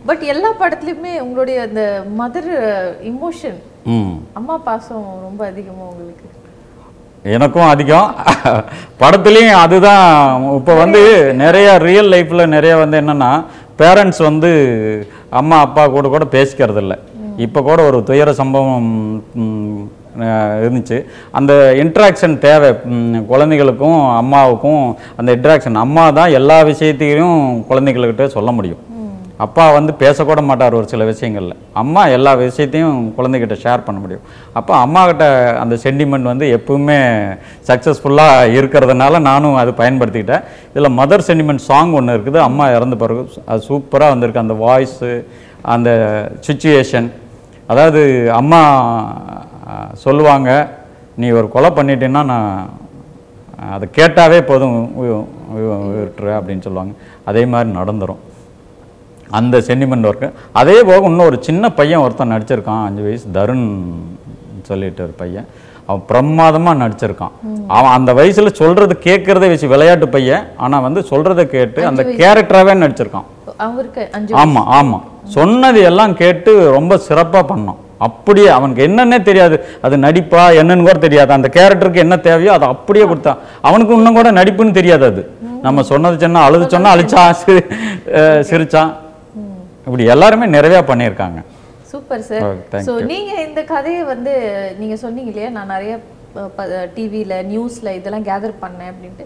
பட் 0.09 0.23
எல்லா 0.33 0.49
படத்துலயுமே 0.61 1.13
உங்களுடைய 1.25 1.57
அந்த 1.67 1.81
மதர் 2.21 2.49
இமோஷன் 3.11 3.59
அம்மா 4.39 4.55
பாசம் 4.67 5.05
ரொம்ப 5.27 5.41
அதிகமா 5.51 5.83
உங்களுக்கு? 5.91 6.27
எனக்கும் 7.35 7.69
அதிகம். 7.73 8.09
படத்துலேயும் 9.01 9.61
அதுதான். 9.63 10.05
இப்போ 10.59 10.73
வந்து 10.83 11.01
நிறைய 11.43 11.69
ரியல் 11.87 12.11
லைஃப்பில் 12.13 12.51
நிறைய 12.55 12.73
வந்து 12.81 12.97
என்னென்னா 13.01 13.31
பேரண்ட்ஸ் 13.81 14.21
வந்து 14.29 14.51
அம்மா 15.39 15.57
அப்பா 15.65 15.83
கூட 15.95 16.07
கூட 16.13 16.25
பேசிக்கிறது 16.35 16.81
இல்லை 16.83 16.97
இப்போ 17.45 17.59
கூட 17.67 17.79
ஒரு 17.89 17.97
துயர 18.09 18.29
சம்பவம் 18.39 18.87
இருந்துச்சு. 20.63 20.97
அந்த 21.37 21.53
இன்ட்ராக்ஷன் 21.83 22.35
தேவை. 22.45 22.69
குழந்தைகளுக்கும் 23.31 23.99
அம்மாவுக்கும் 24.21 24.83
அந்த 25.19 25.29
இன்ட்ராக்ஷன் 25.37 25.83
அம்மா 25.85 26.05
தான் 26.19 26.35
எல்லா 26.39 26.57
விஷயத்தையும் 26.71 27.39
குழந்தைகள்கிட்ட 27.69 28.27
சொல்ல 28.37 28.51
முடியும். 28.57 28.81
அப்பா 29.45 29.65
வந்து 29.77 29.91
பேசக்கூட 30.01 30.41
மாட்டார் 30.47 30.77
ஒரு 30.79 30.87
சில 30.91 31.03
விஷயங்களில். 31.09 31.55
அம்மா 31.81 32.01
எல்லா 32.15 32.31
விஷயத்தையும் 32.41 32.97
குழந்தைகிட்ட 33.17 33.55
ஷேர் 33.63 33.85
பண்ண 33.85 33.97
முடியும். 34.03 34.25
அப்போ 34.59 34.73
அம்மாக்கிட்ட 34.85 35.25
அந்த 35.63 35.75
சென்டிமெண்ட் 35.83 36.29
வந்து 36.31 36.47
எப்பவுமே 36.57 36.97
சக்ஸஸ்ஃபுல்லாக 37.69 38.51
இருக்கிறதுனால 38.57 39.21
நானும் 39.29 39.59
அது 39.61 39.73
பயன்படுத்திக்கிட்டேன். 39.81 40.45
இதில் 40.73 40.97
மதர் 40.99 41.27
சென்டிமெண்ட் 41.29 41.67
சாங் 41.69 41.95
ஒன்று 41.99 42.17
இருக்குது 42.17 42.39
அம்மா 42.47 42.67
இறந்த 42.77 42.97
பிறகு. 43.03 43.23
அது 43.51 43.67
சூப்பராக 43.69 44.13
வந்திருக்கு. 44.15 44.45
அந்த 44.45 44.57
வாய்ஸு 44.65 45.11
அந்த 45.75 45.89
சுச்சுவேஷன் 46.47 47.09
அதாவது 47.71 48.01
அம்மா 48.41 48.61
சொல்லுவாங்க 50.05 50.49
நீ 51.21 51.27
ஒரு 51.39 51.47
கொலை 51.55 51.69
பண்ணிட்டேன்னா 51.77 52.21
நான் 52.33 52.51
அதை 53.75 53.85
கேட்டாவே 53.97 54.39
போதும் 54.49 54.75
விட்டுரு 55.97 56.31
அப்படின்னு 56.37 56.65
சொல்லுவாங்க. 56.67 56.93
அதே 57.29 57.43
மாதிரி 57.53 57.69
நடந்துடும் 57.79 58.23
அந்த 59.37 59.55
சென்டிமெண்ட் 59.67 60.07
ஒர்க்கு 60.09 60.27
அதே 60.59 60.77
போக 60.89 61.01
இன்னும் 61.09 61.27
ஒரு 61.29 61.37
சின்ன 61.47 61.71
பையன் 61.79 62.03
ஒருத்தன் 62.05 62.33
நடிச்சிருக்கான் 62.35 62.83
அஞ்சு 62.87 63.01
வயசு 63.07 63.25
தருண் 63.37 63.65
சொல்லிட்டு 64.69 65.01
ஒரு 65.07 65.13
பையன். 65.23 65.47
அவன் 65.89 66.03
பிரமாதமாக 66.09 66.79
நடிச்சிருக்கான். 66.83 67.33
அவன் 67.75 67.93
அந்த 67.97 68.11
வயசில் 68.19 68.57
சொல்கிறது 68.61 68.95
கேட்குறத 69.05 69.47
வச்சு 69.51 69.67
விளையாட்டு 69.73 70.07
பையன். 70.15 70.43
ஆனால் 70.63 70.83
வந்து 70.87 71.01
சொல்கிறத 71.11 71.43
கேட்டு 71.53 71.81
அந்த 71.89 72.03
கேரக்டராகவே 72.21 72.75
நடிச்சிருக்கான். 72.83 73.27
ஆமாம் 74.41 74.67
ஆமாம் 74.79 75.05
சொன்னது 75.37 75.79
எல்லாம் 75.89 76.13
கேட்டு 76.23 76.51
ரொம்ப 76.77 76.97
சிறப்பாக 77.07 77.43
பண்ணான். 77.51 77.79
அப்படியே 78.07 78.49
அவனுக்கு 78.57 78.81
என்னன்னே 78.87 79.17
தெரியாது. 79.29 79.55
அது 79.85 79.95
நடிப்பா 80.05 80.43
என்னன்னு 80.59 80.85
கூட 80.87 80.99
தெரியாது. 81.05 81.31
அந்த 81.37 81.47
கேரக்டருக்கு 81.57 82.03
என்ன 82.05 82.17
தேவையோ 82.27 82.51
அதை 82.57 82.67
அப்படியே 82.73 83.05
கொடுத்தான். 83.09 83.41
அவனுக்கு 83.69 83.97
இன்னும் 83.97 84.17
கூட 84.19 84.29
நடிப்புன்னு 84.39 84.77
தெரியாது 84.79 85.05
அது. 85.11 85.21
நம்ம 85.65 85.83
சொன்னது 85.91 86.23
சொன்னா 86.25 86.41
அழுது 86.47 86.65
சொன்னா 86.75 86.91
அழிச்சான் 86.95 87.37
சிரிச்சான். 88.49 88.91
இப்படி 89.89 90.05
எல்லாருமே 90.15 90.47
நிறையா 90.57 90.79
பண்ணியிருக்காங்க. 90.89 91.39
Super 91.91 92.25
sir. 92.29 92.57
ஸோ 92.87 92.95
நீங்க 93.11 93.31
இந்த 93.49 93.61
கதையை 93.75 94.01
வந்து 94.13 94.33
நீங்க 94.79 94.95
சொன்னீங்க 95.03 95.31
இல்லையா? 95.31 95.51
நான் 95.55 95.71
நிறைய 95.75 95.93
டிவியில் 96.97 97.39
நியூஸ்ல 97.51 97.93
இதெல்லாம் 97.99 98.25
கேதர் 98.27 98.59
பண்ணேன் 98.63 98.91
அப்படின்ட்டு. 98.91 99.25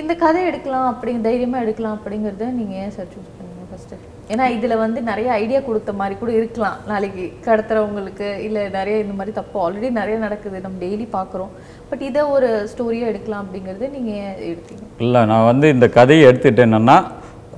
இந்த 0.00 0.12
கதை 0.22 0.40
எடுக்கலாம் 0.50 0.86
அப்படிங்க 0.90 1.20
தைரியமா 1.26 1.58
எடுக்கலாம் 1.64 1.96
அப்படிங்கறத 1.98 2.50
நீங்க 2.58 2.74
ஏன் 2.84 2.94
சார் 2.96 3.08
சூஸ் 3.14 3.32
பண்ணீங்க 3.38 3.64
ஃபர்ஸ்ட் 3.70 3.94
ஏன்னா 4.34 4.44
இதுல 4.56 4.76
வந்து 4.84 5.00
நிறைய 5.08 5.28
ஐடியா 5.42 5.60
கொடுத்த 5.66 5.90
மாதிரி 5.98 6.14
கூட 6.20 6.30
இருக்கலாம். 6.38 6.78
நாளைக்கு 6.90 7.24
கடத்துறவங்களுக்கு 7.48 8.28
இல்ல 8.46 8.62
நிறைய 8.78 8.96
இந்த 9.04 9.14
மாதிரி 9.18 9.34
தப்பு 9.40 9.58
ஆல்ரெடி 9.64 9.90
நிறைய 9.98 10.16
நடக்குது. 10.26 10.56
நம்ம 10.64 10.80
டெய்லி 10.84 11.06
பார்க்குறோம். 11.18 11.52
பட் 11.90 12.02
இதை 12.10 12.22
ஒரு 12.36 12.48
ஸ்டோரியா 12.72 13.10
எடுக்கலாம் 13.12 13.44
அப்படிங்கறது 13.44 13.88
நீங்க 13.96 14.10
ஏன் 14.24 14.38
எடுத்தீங்க? 14.50 14.86
இல்லை 15.06 15.22
நான் 15.32 15.48
வந்து 15.50 15.68
இந்த 15.76 15.88
கதையை 15.98 16.24
எடுத்துட்டேன்னா 16.30 16.98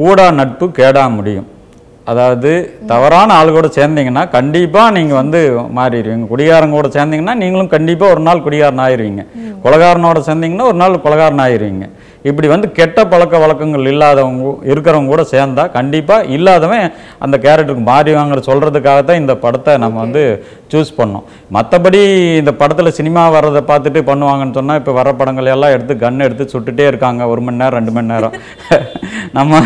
கூடா 0.01 0.27
நட்பு 0.41 0.67
கேடா 0.81 1.07
முடியும். 1.19 1.49
அதாவது 2.11 2.51
தவறான 2.91 3.35
ஆள் 3.39 3.57
கூட 3.57 3.69
சேர்ந்தீங்கன்னா 3.79 4.25
கண்டிப்பாக 4.37 4.95
நீங்கள் 4.97 5.21
வந்து 5.23 5.41
மாறிடுவீங்க. 5.79 6.27
குடிகாரங்க 6.33 6.77
கூட 6.79 6.91
சேர்ந்தீங்கன்னா 6.97 7.35
நீங்களும் 7.43 7.73
கண்டிப்பாக 7.77 8.15
ஒரு 8.15 8.23
நாள் 8.29 8.45
குடிகாரன் 8.47 8.85
ஆயிருவீங்க. 8.85 9.25
கொலகாரனோட 9.65 10.21
சேர்ந்தீங்கன்னா 10.29 10.69
ஒரு 10.73 10.79
நாள் 10.83 11.03
கொலகாரன் 11.07 11.45
ஆயிருவீங்க. 11.47 11.87
இப்படி 12.29 12.47
வந்து 12.53 12.69
கெட்ட 12.79 13.01
பழக்க 13.11 13.35
வழக்கங்கள் 13.43 13.89
இல்லாதவங்க 13.91 14.53
இருக்கிறவங்க 14.71 15.11
கூட 15.13 15.23
சேர்ந்தா 15.33 15.65
கண்டிப்பாக 15.77 16.31
இல்லாதவன் 16.37 16.87
அந்த 17.25 17.37
கேரக்டருக்கு 17.45 17.85
மாறிவாங்கிற 17.91 18.41
சொல்கிறதுக்காக 18.49 19.03
தான் 19.11 19.21
இந்த 19.23 19.35
படத்தை 19.45 19.75
நம்ம 19.85 20.01
வந்து 20.05 20.23
சூஸ் 20.73 20.91
பண்ணோம். 20.99 21.27
மற்றபடி 21.57 22.01
இந்த 22.41 22.55
படத்தில் 22.63 22.97
சினிமா 22.99 23.25
வர்றதை 23.37 23.63
பார்த்துட்டு 23.71 24.03
பண்ணுவாங்கன்னு 24.11 24.59
சொன்னால் 24.59 24.81
இப்போ 24.83 24.95
வர 25.01 25.13
படங்கள் 25.21 25.53
எல்லாம் 25.57 25.75
எடுத்து 25.77 25.97
கன் 26.05 26.27
எடுத்து 26.29 26.47
சுட்டுட்டே 26.55 26.87
இருக்காங்க. 26.93 27.23
ஒரு 27.35 27.43
மணி 27.47 27.63
நேரம் 27.63 27.79
ரெண்டு 27.81 27.95
மணி 27.99 28.13
நேரம். 28.15 28.35
நம்ம 29.37 29.61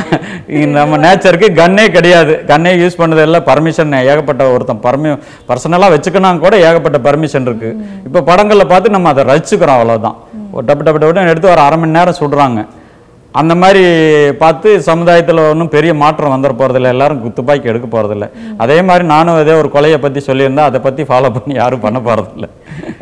நம்ம 0.76 0.98
நேச்சருக்கு 1.04 1.48
கன்னே 1.60 1.84
கிடையாது. 1.96 2.34
கன்னே 2.50 2.72
யூஸ் 2.82 2.98
பண்ணது 3.00 3.22
எல்லாம் 3.26 3.46
பர்மிஷன் 3.48 3.96
ஏகப்பட்ட 4.10 4.44
ஒருத்தன் 4.54 4.82
பர்மி 4.86 5.10
பர்சனலாக 5.48 5.94
வச்சுக்கணும் 5.94 6.42
கூட 6.44 6.54
ஏகப்பட்ட 6.68 6.98
பர்மிஷன் 7.08 7.46
இருக்கு. 7.48 7.70
இப்போ 8.06 8.22
படங்களில் 8.30 8.70
பார்த்து 8.72 8.94
நம்ம 8.96 9.10
அதை 9.14 9.24
ரசிச்சுக்கிறோம் 9.32 9.78
அவ்வளவுதான். 9.78 10.16
ஒரு 10.56 10.64
டப்பு 10.68 10.84
டப்பு 10.86 11.00
டப்புன்னு 11.02 11.32
எடுத்து 11.32 11.52
ஒரு 11.56 11.62
அரை 11.66 11.78
மணி 11.82 11.98
நேரம் 11.98 12.20
சுடுறாங்க 12.20 12.62
அந்த 13.40 13.52
மாதிரி 13.60 13.82
பார்த்து 14.40 14.68
சமுதாயத்தில் 14.88 15.40
ஒன்றும் 15.50 15.72
பெரிய 15.74 15.92
மாற்றம் 16.02 16.34
வந்துட 16.34 16.54
போகிறதில்ல 16.60 16.92
எல்லாரும் 16.94 17.22
துப்பாக்கி 17.38 17.70
எடுக்க 17.72 17.86
போகிறதில்ல 17.94 18.26
அதே 18.64 18.78
மாதிரி 18.88 19.04
நானும் 19.12 19.40
ஏதோ 19.44 19.54
ஒரு 19.62 19.70
கொலையை 19.76 19.98
பற்றி 20.04 20.22
சொல்லியிருந்தா 20.28 20.66
அதை 20.70 20.80
பற்றி 20.86 21.04
ஃபாலோ 21.10 21.30
பண்ணி 21.36 21.54
யாரும் 21.60 21.84
பண்ண 21.86 22.00
போகிறதில்ல 22.08 22.48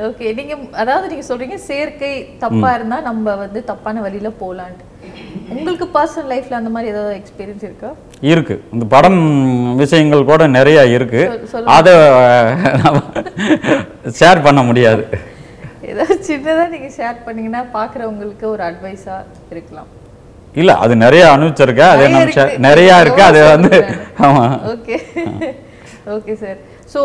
ஓகே 0.09 0.29
நீங்க 0.39 0.55
அதாவது 0.83 1.11
நீங்க 1.13 1.25
சொல்றீங்க 1.31 1.59
சேர்க்கை 1.71 2.13
தப்பா 2.45 2.71
இருந்தா 2.79 2.99
நம்ம 3.09 3.35
வந்து 3.43 3.63
தப்பான 3.73 4.01
வழியில 4.07 4.31
போலான்ட்டு. 4.43 4.87
உங்களுக்கு 5.55 5.87
பர்சனல் 5.97 6.31
லைஃப்ல 6.33 6.59
அந்த 6.61 6.71
மாதிரி 6.75 6.91
ஏதாவது 6.93 7.15
எக்ஸ்பீரியன்ஸ் 7.21 7.65
இருக்கா? 7.69 7.91
இருக்கு. 8.33 8.55
இந்த 8.75 8.85
படம் 8.95 9.21
விஷயங்கள் 9.83 10.29
கூட 10.31 10.43
நிறைய 10.57 10.81
இருக்கு. 10.97 11.23
அதை 11.77 11.93
ஷேர் 14.21 14.45
பண்ண 14.47 14.63
முடியாது. 14.71 15.03
ஏதாவது 15.91 16.17
சின்னதா 16.29 16.67
நீங்க 16.75 16.91
ஷேர் 16.99 17.25
பண்ணீங்கன்னா 17.27 17.63
பாக்குறவங்களுக்கு 17.79 18.47
ஒரு 18.55 18.65
அட்வைஸா 18.69 19.17
இருக்கலாம். 19.55 19.91
இல்ல 20.54 20.73
அது 20.76 20.97
நிறைய 20.97 21.25
அனுபவிச்சிருக்கேன். 21.33 21.92
அது 21.92 22.04
share- 22.37 22.54
நிறைய 22.59 23.00
இருக்கு. 23.00 23.23
அது 23.23 23.40
வந்து 23.49 23.73
ஆமா. 24.21 24.45
ஓகே. 24.73 24.97
Okay 26.11 26.35
sir. 26.35 26.59
ஸோ 26.95 27.00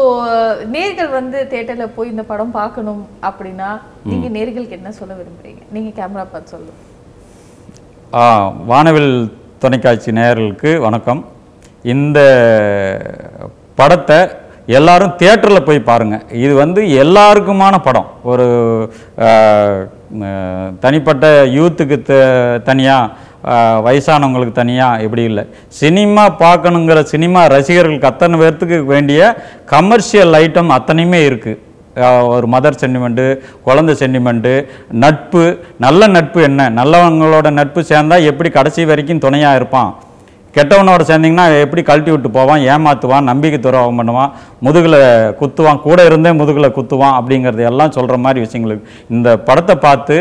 நேர்கள் 0.72 1.10
வந்து 1.10 1.48
தேட்டர்ல 1.52 1.86
போய் 1.96 2.10
இந்த 2.10 2.24
படம் 2.24 2.52
பார்க்கணும் 2.52 3.02
அப்படின்னா 3.24 3.70
நீங்க 4.04 4.28
நேர்களுக்கு 4.30 4.72
என்ன 4.72 4.92
சொல்ல 4.92 5.14
விரும்புறீங்க? 5.14 5.62
நீங்க 5.72 5.90
கேமரா 5.98 6.26
பார்த்து 6.26 6.54
சொல்லுங்க 6.54 6.74
ஆ, 8.14 8.24
வானவில் 8.66 9.12
தொலைக்காட்சி 9.60 10.12
நேயர்களுக்கு 10.12 10.72
வணக்கம். 10.80 11.22
இந்த 11.86 12.20
படத்தை 13.76 14.20
எல்லாரும் 14.70 15.16
தியேட்டரில் 15.18 15.64
போய் 15.64 15.80
பாருங்கள் 15.82 16.24
இது 16.38 16.54
வந்து 16.56 16.82
எல்லாருக்குமான 17.02 17.76
படம். 17.84 18.08
ஒரு 18.24 18.46
தனிப்பட்ட 20.80 21.26
யூத்துக்கு 21.54 21.98
த 22.04 22.14
தனியாக 22.64 23.12
வயசானவங்களுக்கு 23.88 24.54
தனியாக 24.62 25.04
இப்படி 25.06 25.24
இல்லை. 25.30 25.44
சினிமா 25.82 26.24
பார்க்கணுங்கிற 26.44 27.02
சினிமா 27.14 27.42
ரசிகர்களுக்கு 27.56 28.12
அத்தனை 28.12 28.36
பேர்த்துக்கு 28.42 28.78
வேண்டிய 28.94 29.20
கமர்ஷியல் 29.74 30.38
ஐட்டம் 30.44 30.76
அத்தனையுமே 30.78 31.22
இருக்குது 31.30 31.62
ஒரு 32.36 32.48
மதர் 32.54 32.80
சென்டிமெண்ட்டு 32.82 33.26
குழந்தை 33.66 33.94
சென்டிமெண்ட்டு 34.00 34.54
நட்பு. 35.04 35.44
நல்ல 35.86 36.08
நட்பு 36.16 36.40
என்ன? 36.48 36.62
நல்லவங்களோட 36.80 37.50
நட்பு 37.60 37.82
சேர்ந்தால் 37.92 38.28
எப்படி 38.32 38.50
கடைசி 38.58 38.84
வரைக்கும் 38.90 39.24
துணையாக 39.26 39.60
இருப்பான்? 39.60 39.92
கெட்டவனோட 40.58 41.04
சேர்ந்தீங்கன்னா 41.10 41.46
எப்படி 41.64 41.82
கழட்டி 41.88 42.12
விட்டு 42.12 42.30
போவான் 42.38 42.62
ஏமாத்துவான் 42.74 43.30
நம்பிக்கை 43.30 43.58
துரோகம் 43.60 43.98
பண்ணுவான் 44.00 44.34
முதுகில் 44.66 45.00
குத்துவான் 45.40 45.82
கூட 45.88 46.00
இருந்தே 46.10 46.32
முதுகில் 46.40 46.76
குத்துவான் 46.78 47.18
அப்படிங்கிறது 47.20 47.64
எல்லாம் 47.72 47.96
சொல்கிற 47.98 48.18
மாதிரி 48.26 48.44
விஷயங்களுக்கு 48.46 48.92
இந்த 49.16 49.30
படத்தை 49.50 49.76
பார்த்து 49.88 50.18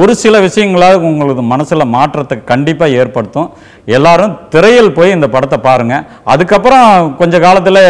ஒரு 0.00 0.12
சில 0.20 0.34
விஷயங்களாவது 0.44 1.04
உங்களுக்கு 1.10 1.42
மனசில் 1.52 1.90
மாற்றத்தை 1.94 2.36
கண்டிப்பாக 2.50 2.98
ஏற்படுத்தும். 3.00 3.48
எல்லாரும் 3.96 4.34
திரையில் 4.52 4.94
போய் 4.98 5.14
இந்த 5.16 5.26
படத்தை 5.34 5.58
பாருங்கள் 5.66 6.04
அதுக்கப்புறம் 6.32 6.86
கொஞ்ச 7.20 7.38
காலத்தில் 7.44 7.80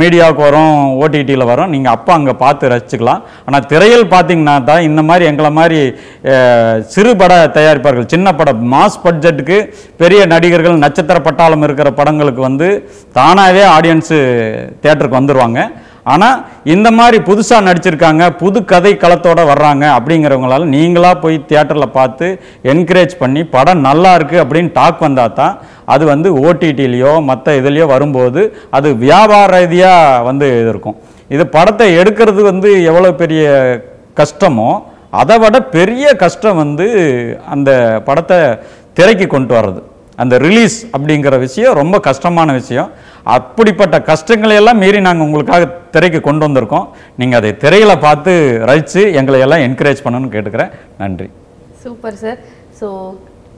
மீடியாவுக்கு 0.00 0.42
வரும் 0.46 0.76
ஓடிடியில் 1.02 1.48
வரும். 1.50 1.72
நீங்கள் 1.74 1.94
அப்போ 1.96 2.12
அங்கே 2.18 2.34
பார்த்து 2.44 2.70
ரசிச்சுக்கலாம். 2.72 3.20
ஆனால் 3.46 3.66
திரையில் 3.72 4.06
பார்த்தீங்கன்னா 4.14 4.54
தான் 4.70 4.86
இந்த 4.88 5.02
மாதிரி 5.08 5.26
எங்களை 5.32 5.50
மாதிரி 5.58 5.80
சிறு 6.94 7.12
பட 7.22 7.34
தயாரிப்பார்கள் 7.58 8.12
சின்ன 8.14 8.34
படம் 8.40 8.62
மாஸ் 8.74 9.02
பட்ஜெட்டுக்கு 9.04 9.58
பெரிய 10.02 10.20
நடிகர்கள் 10.34 10.82
நட்சத்திர 10.86 11.18
பட்டாளம் 11.28 11.66
இருக்கிற 11.68 11.90
படங்களுக்கு 12.00 12.42
வந்து 12.48 12.70
தானாகவே 13.18 13.64
ஆடியன்ஸு 13.76 14.20
தேட்டருக்கு 14.86 15.20
வந்துடுவாங்க 15.20 15.60
ஆனால் 16.12 16.38
இந்த 16.74 16.88
மாதிரி 16.98 17.18
புதுசாக 17.28 17.66
நடிச்சிருக்காங்க 17.68 18.24
புது 18.42 18.58
கதை 18.72 18.92
களத்தோட 19.02 19.40
வர்றாங்க 19.50 19.84
அப்படிங்கிறவங்களால 19.96 20.68
நீங்களாக 20.76 21.16
போய் 21.24 21.36
தியேட்டரில் 21.50 21.94
பார்த்து 21.98 22.26
என்கரேஜ் 22.72 23.14
பண்ணி 23.22 23.42
படம் 23.56 23.84
நல்லா 23.88 24.12
இருக்குது 24.18 24.42
அப்படின்னு 24.44 24.70
டாக் 24.78 25.04
வந்தால் 25.06 25.36
தான் 25.40 25.54
அது 25.94 26.04
வந்து 26.12 26.30
ஓடிடிலேயோ 26.44 27.12
மற்ற 27.30 27.56
இதுலேயோ 27.60 27.86
வரும்போது 27.94 28.42
அது 28.78 28.88
வியாபார 29.04 29.50
ரீதியாக 29.56 30.24
வந்து 30.28 30.46
இது 30.60 30.70
இருக்கும். 30.74 30.98
இது 31.34 31.44
படத்தை 31.56 31.86
எடுக்கிறது 32.00 32.42
வந்து 32.50 32.70
எவ்வளோ 32.90 33.12
பெரிய 33.22 33.44
கஷ்டமோ 34.20 34.70
அதை 35.20 35.36
விட 35.42 35.56
பெரிய 35.76 36.06
கஷ்டம் 36.22 36.58
வந்து 36.62 36.86
அந்த 37.54 37.70
படத்தை 38.08 38.38
திரைக்கு 38.98 39.26
கொண்டு 39.34 39.52
வர்றது. 39.58 39.80
அந்த 40.22 40.34
ரிலீஸ் 40.44 40.76
அப்படிங்கிற 40.94 41.34
விஷயம் 41.46 41.76
ரொம்ப 41.80 41.96
கஷ்டமான 42.08 42.48
விஷயம். 42.60 42.88
அப்படிப்பட்ட 43.36 43.96
கஷ்டங்களை 44.10 44.54
எல்லாம் 44.60 44.80
மீறி 44.82 45.00
நாங்கள் 45.06 45.26
உங்களுக்காக 45.26 45.64
திரைக்கு 45.94 46.20
கொண்டு 46.28 46.44
வந்திருக்கோம். 46.46 46.86
நீங்கள் 47.20 47.38
அதை 47.40 47.50
திரையில் 47.64 48.02
பார்த்து 48.06 48.32
ரசித்து 48.70 49.02
எங்களை 49.20 49.40
எல்லாம் 49.46 49.64
என்கரேஜ் 49.68 50.04
பண்ணணும்னு 50.04 50.34
கேட்டுக்கிறேன். 50.36 50.72
நன்றி. 51.00 51.28
Super 51.82 52.20
sir. 52.22 52.38
ஸோ 52.78 52.88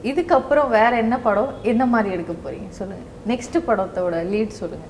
இதுக்கப்புறம் 0.09 0.69
வேற 0.77 0.91
என்ன 1.03 1.15
படம் 1.27 1.51
என்ன 1.71 1.83
மாதிரி 1.93 2.09
எடுக்க 2.15 2.33
போறீங்க? 2.43 2.67
சொல்லுங்க. 2.79 3.03
நெக்ஸ்ட் 3.31 3.57
படத்தோட 3.67 4.15
லீட் 4.33 4.59
சொல்லுங்க. 4.61 4.87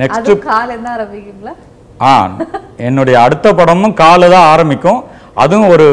நெக்ஸ்ட் 0.00 0.32
காலையில் 0.48 0.86
தான் 0.86 0.96
ஆரம்பிக்குங்களா? 0.96 1.54
ஆ 2.08 2.10
என்னுடைய 2.86 3.16
அடுத்த 3.26 3.46
படமும் 3.60 3.94
காலு 4.00 4.26
தான் 4.34 4.48
ஆரம்பிக்கும். 4.54 5.00
அதுவும் 5.44 5.70
ஒரு 5.74 5.86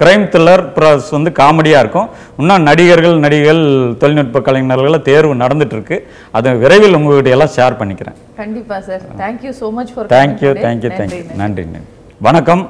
கிரைம் 0.00 0.26
த்ரில்லர் 0.32 0.62
ப்ளஸ் 0.76 1.08
வந்து 1.16 1.30
காமெடியாக 1.40 1.82
இருக்கும். 1.84 2.08
இன்னும் 2.40 2.66
நடிகர்கள் 2.68 3.16
நடிகைகள் 3.24 3.62
தொழில்நுட்ப 4.02 4.40
கலைஞர்களை 4.48 5.00
தேர்வு 5.08 5.34
நடந்துட்டு 5.42 5.76
இருக்கு 5.76 5.96
அதை 6.38 6.52
விரைவில் 6.62 6.96
உங்ககிட்ட 6.98 7.34
எல்லாம் 7.36 7.54
ஷேர் 7.56 7.78
பண்ணிக்கிறேன். 7.80 8.16
கண்டிப்பா 8.42 8.78
sir 8.88 9.02
thank you 9.22 9.52
so 9.60 9.68
much 9.78 9.92
for 9.94 10.08
thank you 10.16 10.52
thank you 10.64 10.92
thank you 11.00 11.22
நன்றி 11.42 11.64
நன்றி 11.74 11.90
வணக்கம். 12.28 12.64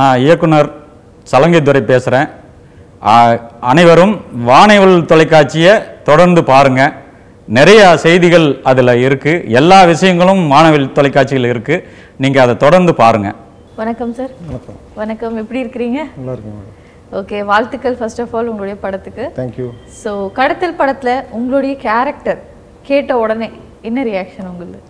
நான் 0.00 0.22
இயக்குனர் 0.26 0.70
சலங்கைத்துறை 1.32 1.82
பேசுகிறேன் 1.92 2.28
அனைவரும் 3.72 4.14
வானவில் 4.48 4.98
தொலைக்காட்சியை 5.10 5.74
தொடர்ந்து 6.08 6.40
பாருங்க. 6.50 6.82
நிறைய 7.58 7.82
செய்திகள் 8.02 8.48
அதில் 8.70 8.92
இருக்கு. 9.06 9.32
எல்லா 9.60 9.78
விஷயங்களும் 9.92 10.42
வானவில் 10.52 10.90
தொலைக்காட்சியில் 10.96 11.48
இருக்கு. 11.52 11.76
நீங்கள் 12.22 12.44
அதை 12.44 12.54
தொடர்ந்து 12.64 12.92
பாருங்க. 13.02 13.30
வணக்கம் 13.80 14.12
சார் 14.16 14.32
வணக்கம். 14.46 14.78
வணக்கம். 15.00 15.34
எப்படி 15.40 15.58
இருக்கிறீங்க? 15.62 16.00
நல்லா 16.16 16.32
மேடம் 16.38 16.64
ஓகே 17.18 17.36
வாழ்த்துக்கள் 17.50 17.96
ஃபர்ஸ்ட் 17.98 18.20
ஆஃப் 18.24 18.32
ஆல் 18.38 18.50
உங்களுடைய 18.52 18.76
படத்துக்கு. 18.84 19.24
தேங்க்யூ 19.38 19.66
ஸோ 20.00 20.10
கடத்தல் 20.38 20.76
படத்துல 20.80 21.12
உங்களுடைய 21.38 21.74
கேரக்டர் 21.84 22.40
கேட்ட 22.88 23.18
உடனே 23.22 23.48
என்ன 23.88 24.04
ரியாக்ஷன் 24.08 24.50
உங்களுக்கு? 24.52 24.80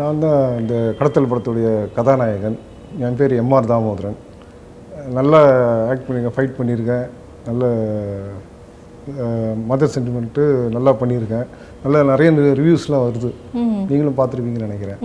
நான் 0.00 0.22
தான் 0.24 0.40
இந்த 0.60 0.74
கடத்தல் 1.00 1.30
படத்துடைய 1.32 1.68
கதாநாயகன். 1.98 2.56
என் 3.08 3.18
பேர் 3.20 3.34
எம்ஆர் 3.42 3.70
தாமோதரன். 3.72 4.18
நல்லா 5.18 5.42
ஆக்ட் 5.90 6.06
பண்ணியிருக்கேன் 6.06 6.36
ஃபைட் 6.38 6.58
பண்ணியிருக்கேன் 6.60 7.06
நல்ல 7.48 7.64
மதர் 9.70 9.92
சென்டிமெண்ட்டு 9.96 10.42
நல்லா 10.78 10.94
பண்ணியிருக்கேன் 11.02 11.46
நல்லா 11.84 12.00
நிறைய 12.10 12.30
ரிவ்யூஸ்லாம் 12.62 13.06
வருது. 13.06 13.30
நீங்களும் 13.90 14.18
பார்த்துருப்பீங்கன்னு 14.18 14.70
நினைக்கிறேன். 14.70 15.00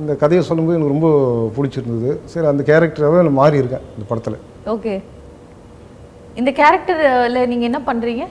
இந்த 0.00 0.12
கதையை 0.22 0.42
சொல்லும்போது 0.48 0.76
எனக்கு 0.78 0.94
ரொம்ப 0.94 1.08
பிடிச்சிருந்தது. 1.56 2.10
சரி 2.32 2.46
அந்த 2.50 2.62
கேரக்டராகவே 2.70 3.22
நான் 3.22 3.40
மாறி 3.40 3.60
இருக்கேன் 3.62 3.86
இந்த 3.94 4.04
படத்தில். 4.10 4.38
ஓகே. 4.74 4.94
இந்த 6.40 6.50
கேரக்டர்ல 6.60 7.40
நீங்க 7.52 7.64
என்ன 7.70 7.80
பண்றீங்க? 7.88 8.26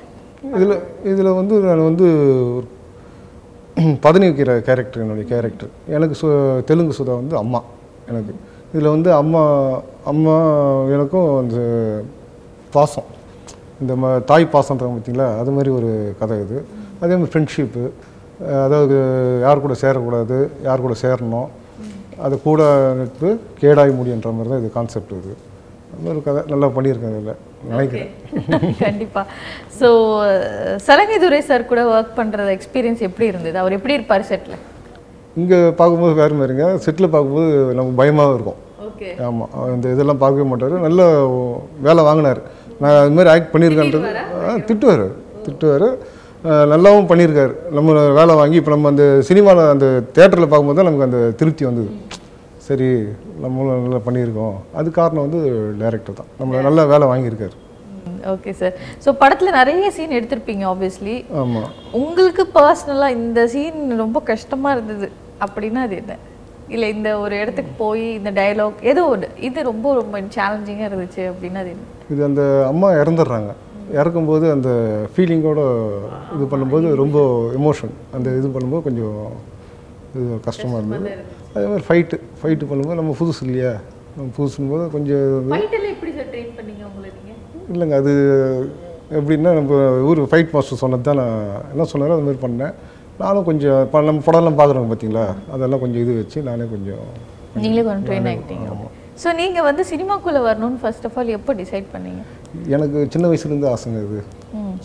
இதில் 0.57 0.77
இதில் 1.11 1.37
வந்து 1.39 1.55
நான் 1.67 1.87
வந்து 1.89 2.07
பதனி 4.05 4.25
வைக்கிற 4.29 4.53
கேரக்டர் 4.67 5.03
என்னுடைய 5.03 5.25
கேரக்டர் 5.33 5.71
எனக்கு 5.95 6.15
சு 6.21 6.27
தெலுங்கு 6.69 6.97
சுதா 6.97 7.13
வந்து 7.21 7.35
அம்மா 7.43 7.59
எனக்கு. 8.11 8.33
இதில் 8.73 8.93
வந்து 8.95 9.09
அம்மா 9.21 9.43
அம்மா 10.11 10.35
எனக்கும் 10.95 11.29
அந்த 11.41 11.57
பாசம். 12.75 13.09
இந்த 13.81 13.93
ம 14.01 14.09
தாய் 14.31 14.53
பாசம்ன்றாங்க 14.55 14.95
பார்த்தீங்களா 14.95 15.27
அது 15.41 15.51
மாதிரி 15.57 15.71
ஒரு 15.77 15.91
கதை 16.19 16.37
இது. 16.45 16.57
அதே 17.01 17.13
மாதிரி 17.15 17.31
ஃப்ரெண்ட்ஷிப்பு 17.31 17.83
அதாவது 18.65 18.95
யார் 19.45 19.63
கூட 19.65 19.75
சேரக்கூடாது 19.83 20.37
யார் 20.67 20.85
கூட 20.85 20.95
சேரணும் 21.03 21.49
அது 22.25 22.35
கூட 22.47 22.61
நட்பு 22.99 23.29
கேடாய் 23.61 23.97
முடியுன்ற 23.99 24.31
மாதிரி 24.37 24.51
தான் 24.51 24.61
இது 24.61 24.69
கான்செப்ட் 24.77 25.13
இது. 25.19 25.33
அந்த 25.91 26.01
மாதிரி 26.01 26.17
ஒரு 26.17 26.23
கதை 26.27 26.41
நல்லா 26.53 26.67
பண்ணியிருக்கேன் 26.75 27.15
இதில். 27.15 27.39
நினைக்கிறேன். 27.71 28.11
கண்டிப்பா. 28.85 29.21
ஸோ 29.79 29.87
சலங்கைதுரை 30.87 31.39
சார் 31.49 31.69
கூட 31.71 31.81
ஒர்க் 31.93 32.17
பண்றது 32.19 32.51
எக்ஸ்பீரியன்ஸ் 32.57 33.01
எப்படி 33.09 33.27
இருந்தது? 33.31 33.57
அவர் 33.63 33.77
எப்படி 33.77 33.97
இருப்பார் 33.97 34.29
செட்ல 34.31 34.57
இங்கே 35.41 35.59
பார்க்கும்போது 35.79 36.13
வேறு 36.21 36.37
மாதிரிங்க 36.39 36.65
செட்டில் 36.85 37.13
பார்க்கும்போது 37.13 37.49
நமக்கு 37.77 37.99
பயமாகவும் 38.01 38.37
இருக்கும். 38.37 38.59
ஆமாம் 39.27 39.51
இந்த 39.75 39.85
இதெல்லாம் 39.95 40.21
பார்க்கவே 40.23 40.47
மாட்டார். 40.51 40.75
நல்ல 40.87 41.01
வேலை 41.87 42.01
வாங்கினார். 42.09 42.41
நான் 42.81 42.97
அது 43.01 43.13
மாதிரி 43.17 43.31
ஆக்ட் 43.33 43.53
பண்ணியிருக்கேன்றது 43.53 44.09
திட்டுவார். 44.69 45.05
திட்டுவார். 45.45 45.87
நல்லாவும் 46.71 47.09
பண்ணியிருக்காரு. 47.09 47.53
நம்ம 47.77 47.93
வேலை 48.19 48.33
வாங்கி 48.41 48.57
இப்போ 48.59 48.71
நம்ம 48.73 48.89
அந்த 48.93 49.05
சினிமாவில் 49.27 49.71
அந்த 49.73 49.87
தேட்டரில் 50.17 50.49
பார்க்கும்போது 50.51 50.79
தான் 50.79 50.89
நமக்கு 50.89 51.07
அந்த 51.09 51.19
திருப்தி 51.39 51.63
வந்தது. 51.69 51.91
சரி 52.67 52.87
நம்மளும் 53.43 53.83
நல்லா 53.85 53.99
பண்ணியிருக்கோம். 54.07 54.55
அது 54.79 54.87
காரணம் 54.97 55.25
வந்து 55.25 55.41
டைரக்டர் 55.81 56.17
தான். 56.19 56.31
நம்ம 56.39 56.61
நல்ல 56.67 56.85
வேலை 56.93 57.05
வாங்கியிருக்காரு. 57.11 57.55
ஓகே 58.33 58.51
சார் 58.59 58.75
ஸோ 59.03 59.09
படத்துல 59.21 59.51
நிறைய 59.59 59.85
சீன் 59.95 60.17
எடுத்திருப்பீங்க 60.17 60.63
ஆப்வியஸ்லி 60.71 61.15
ஆமாம் 61.41 61.69
உங்களுக்கு 61.99 62.43
பர்சனலாக 62.57 63.15
இந்த 63.19 63.41
சீன் 63.53 63.79
ரொம்ப 64.03 64.19
கஷ்டமா 64.31 64.71
இருந்தது 64.75 65.07
அப்படின்னா 65.45 65.81
அது 65.87 65.95
என்ன? 66.01 66.15
இல்லை 66.75 66.87
இந்த 66.95 67.09
ஒரு 67.23 67.35
இடத்துக்கு 67.43 67.73
போய் 67.83 68.05
இந்த 68.19 68.31
டயலாக் 68.39 68.85
ஏதோ 68.91 69.01
ஒன்று 69.13 69.29
இது 69.47 69.69
ரொம்ப 69.71 69.93
ரொம்ப 70.01 70.21
சேலஞ்சிங்காக 70.37 70.89
இருந்துச்சு 70.89 71.23
அப்படின்னா 71.31 71.61
அது 71.63 71.71
என்ன? 71.75 71.87
இது 72.13 72.21
அந்த 72.29 72.43
அம்மா 72.71 72.89
இறந்துடுறாங்க. 73.01 73.51
இறக்கும்போது 73.99 74.45
அந்த 74.55 74.69
ஃபீலிங்கோட 75.13 75.61
இது 76.35 76.45
பண்ணும்போது 76.51 76.87
ரொம்ப 77.01 77.17
எமோஷன் 77.59 77.93
அந்த 78.17 78.27
இது 78.39 78.47
பண்ணும்போது 78.55 78.85
கொஞ்சம் 78.87 79.17
இது 80.15 80.27
கஷ்டமாக 80.47 80.79
இருந்தது. 80.79 81.11
அதே 81.55 81.65
மாதிரி 81.71 81.85
ஃபைட்டு 81.87 82.17
ஃபைட்டு 82.39 82.69
பண்ணும்போது 82.69 82.99
நம்ம 83.01 83.15
புதுசு 83.21 83.41
இல்லையா? 83.47 83.73
நம்ம 84.15 84.29
புதுசுன்னு 84.37 84.71
போது 84.73 84.85
கொஞ்சம் 84.95 85.25
இல்லைங்க 87.73 87.97
அது 88.01 88.13
எப்படின்னா 89.19 89.51
நம்ம 89.59 89.77
ஊர் 90.09 90.19
ஃபைட் 90.31 90.53
மாஸ்டர் 90.55 90.81
சொன்னது 90.83 91.05
தான் 91.09 91.19
நான் 91.21 91.37
என்ன 91.73 91.85
சொன்னாரோ 91.93 92.15
அது 92.17 92.25
மாதிரி 92.27 92.41
பண்ணேன். 92.45 92.73
நானும் 93.21 93.47
கொஞ்சம் 93.49 93.79
இப்போ 93.85 94.01
நம்ம 94.09 94.23
படம்லாம் 94.27 94.59
பார்க்குறோங்க 94.59 94.89
பார்த்தீங்களா? 94.91 95.25
அதெல்லாம் 95.53 95.81
கொஞ்சம் 95.83 96.01
இது 96.03 96.13
வச்சு 96.21 96.39
நானே 96.49 96.67
கொஞ்சம் 96.73 97.05
நீங்களே 97.63 97.83
கொஞ்சம் 97.87 98.05
ட்ரெயின் 98.09 98.29
ஆகிட்டீங்க. 98.31 98.67
ஸோ 99.21 99.29
நீங்கள் 99.39 99.65
வந்து 99.69 99.83
சினிமாக்குள்ளே 99.91 100.39
வரணும்னு 100.47 100.79
ஃபர்ஸ்ட் 100.81 101.05
ஆஃப் 101.07 101.17
ஆல் 101.21 101.35
எப்போ 101.37 101.51
டிசைட் 101.61 101.87
பண்ணீங்க? 101.93 102.21
எனக்கு 102.75 102.99
சின்ன 103.13 103.25
வயசுலேருந்து 103.31 103.67
ஆசைங்க 103.73 103.99
இது. 104.07 104.19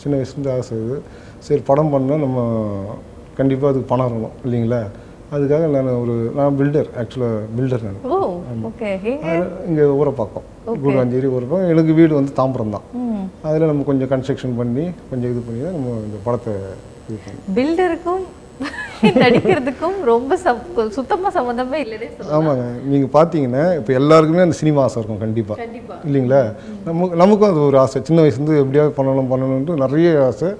சின்ன 0.03 0.12
வயசுலேருந்து 0.18 0.53
ஆசை 0.57 0.77
இது 0.85 0.96
சரி 1.46 1.62
படம் 1.70 1.92
பண்ணால் 1.94 2.22
நம்ம 2.25 2.38
கண்டிப்பாக 3.38 3.70
அதுக்கு 3.72 3.90
பணம் 3.92 4.07
இருக்கணும் 4.09 4.37
இல்லைங்களா? 4.46 4.81
அதுக்காக 5.37 5.68
நான் 5.75 5.88
ஒரு 6.03 6.14
நான் 6.38 6.57
பில்டர் 6.59 6.90
ஆக்சுவலாக 7.01 7.38
பில்டர் 7.57 7.87
நான். 7.87 7.99
ஓ 8.14 8.16
ஓகே 8.68 8.90
இங்கே 9.68 9.87
ஊரப்பாக்கம் 10.01 10.46
கூடாஞ்சேரி 10.85 11.31
ஊரப்பாக்கம் 11.37 11.72
எனக்கு 11.75 11.92
வீடு 12.01 12.12
வந்து 12.18 12.33
தாம்பரம் 12.40 12.75
தான். 12.77 12.87
அதில் 13.49 13.70
நம்ம 13.70 13.87
கொஞ்சம் 13.90 14.11
கன்ஸ்ட்ரக்ஷன் 14.12 14.59
பண்ணி 14.61 14.85
கொஞ்சம் 15.11 15.31
இது 15.35 15.42
பண்ணி 15.46 15.62
தான் 15.66 15.77
நம்ம 15.79 15.94
இந்த 16.09 16.20
படத்தை 16.27 16.55
பில்டருக்கும் 17.57 18.25
நடிக்கிறதுக்கும் 19.23 19.97
ரொம்ப 20.05 20.39
சப்- 20.45 20.63
சுத்தமா 20.91 21.29
சம்மந்தமே 21.31 21.81
சொல்லலாம். 21.83 22.35
ஆமாங்க. 22.37 22.65
நீங்கள் 22.85 23.13
பார்த்தீங்கன்னா 23.13 23.77
இப்போ 23.77 23.93
எல்லாருக்குமே 23.93 24.41
அந்த 24.41 24.55
சினிமா 24.55 24.83
ஆசை 24.83 24.99
இருக்கும் 24.99 25.19
கண்டிப்பாக 25.19 25.59
கண்டிப்பா. 25.63 25.95
இல்லைங்களா? 26.07 26.41
நமக்கு 26.85 27.17
நமக்கும் 27.17 27.51
அது 27.51 27.61
ஒரு 27.63 27.79
ஆசை. 27.79 28.01
சின்ன 28.05 28.23
வயசுலேருந்து 28.23 28.59
எப்படியாவது 28.59 28.95
பண்ணணும் 28.99 29.31
பண்ணணுன்ட்டு 29.31 29.79
நிறைய 29.79 30.25
ஆசை. 30.25 30.51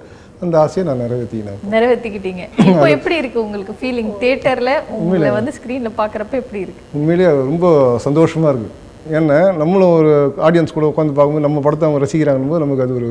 அந்த 0.41 0.59
ஆசையை 0.59 0.83
நான் 0.87 1.01
நிறைவேற்றினேன் 1.03 1.61
நிறைவேற்றிக்கிட்டீங்க 1.71 2.41
இப்போ 2.67 2.89
எப்படி 2.89 3.15
இருக்கு 3.15 3.43
உங்களுக்கு 3.43 3.73
ஃபீலிங் 3.73 4.11
தியேட்டர்ல 4.21 4.71
உங்களை 4.97 5.29
வந்து 5.31 5.51
ஸ்க்ரீன்ல 5.51 5.91
பார்க்குறப்ப 5.97 6.33
எப்படி 6.33 6.59
இருக்கு? 6.59 6.83
உண்மையிலேயே 6.93 7.29
ரொம்ப 7.43 7.67
சந்தோஷமாக 7.99 8.53
இருக்குது 8.53 8.75
ஏன்னா 9.11 9.55
நம்மளும் 9.55 9.93
ஒரு 9.93 10.11
ஆடியன்ஸ் 10.43 10.73
கூட 10.73 10.85
உட்காந்து 10.85 11.13
பார்க்கும்போது 11.13 11.39
நம்ம 11.39 11.59
படத்தை 11.59 11.89
அவங்க 11.89 12.05
ரசிக்கிறாங்கன்னு 12.05 12.59
நமக்கு 12.59 12.83
அது 12.83 12.95
ஒரு 12.95 13.09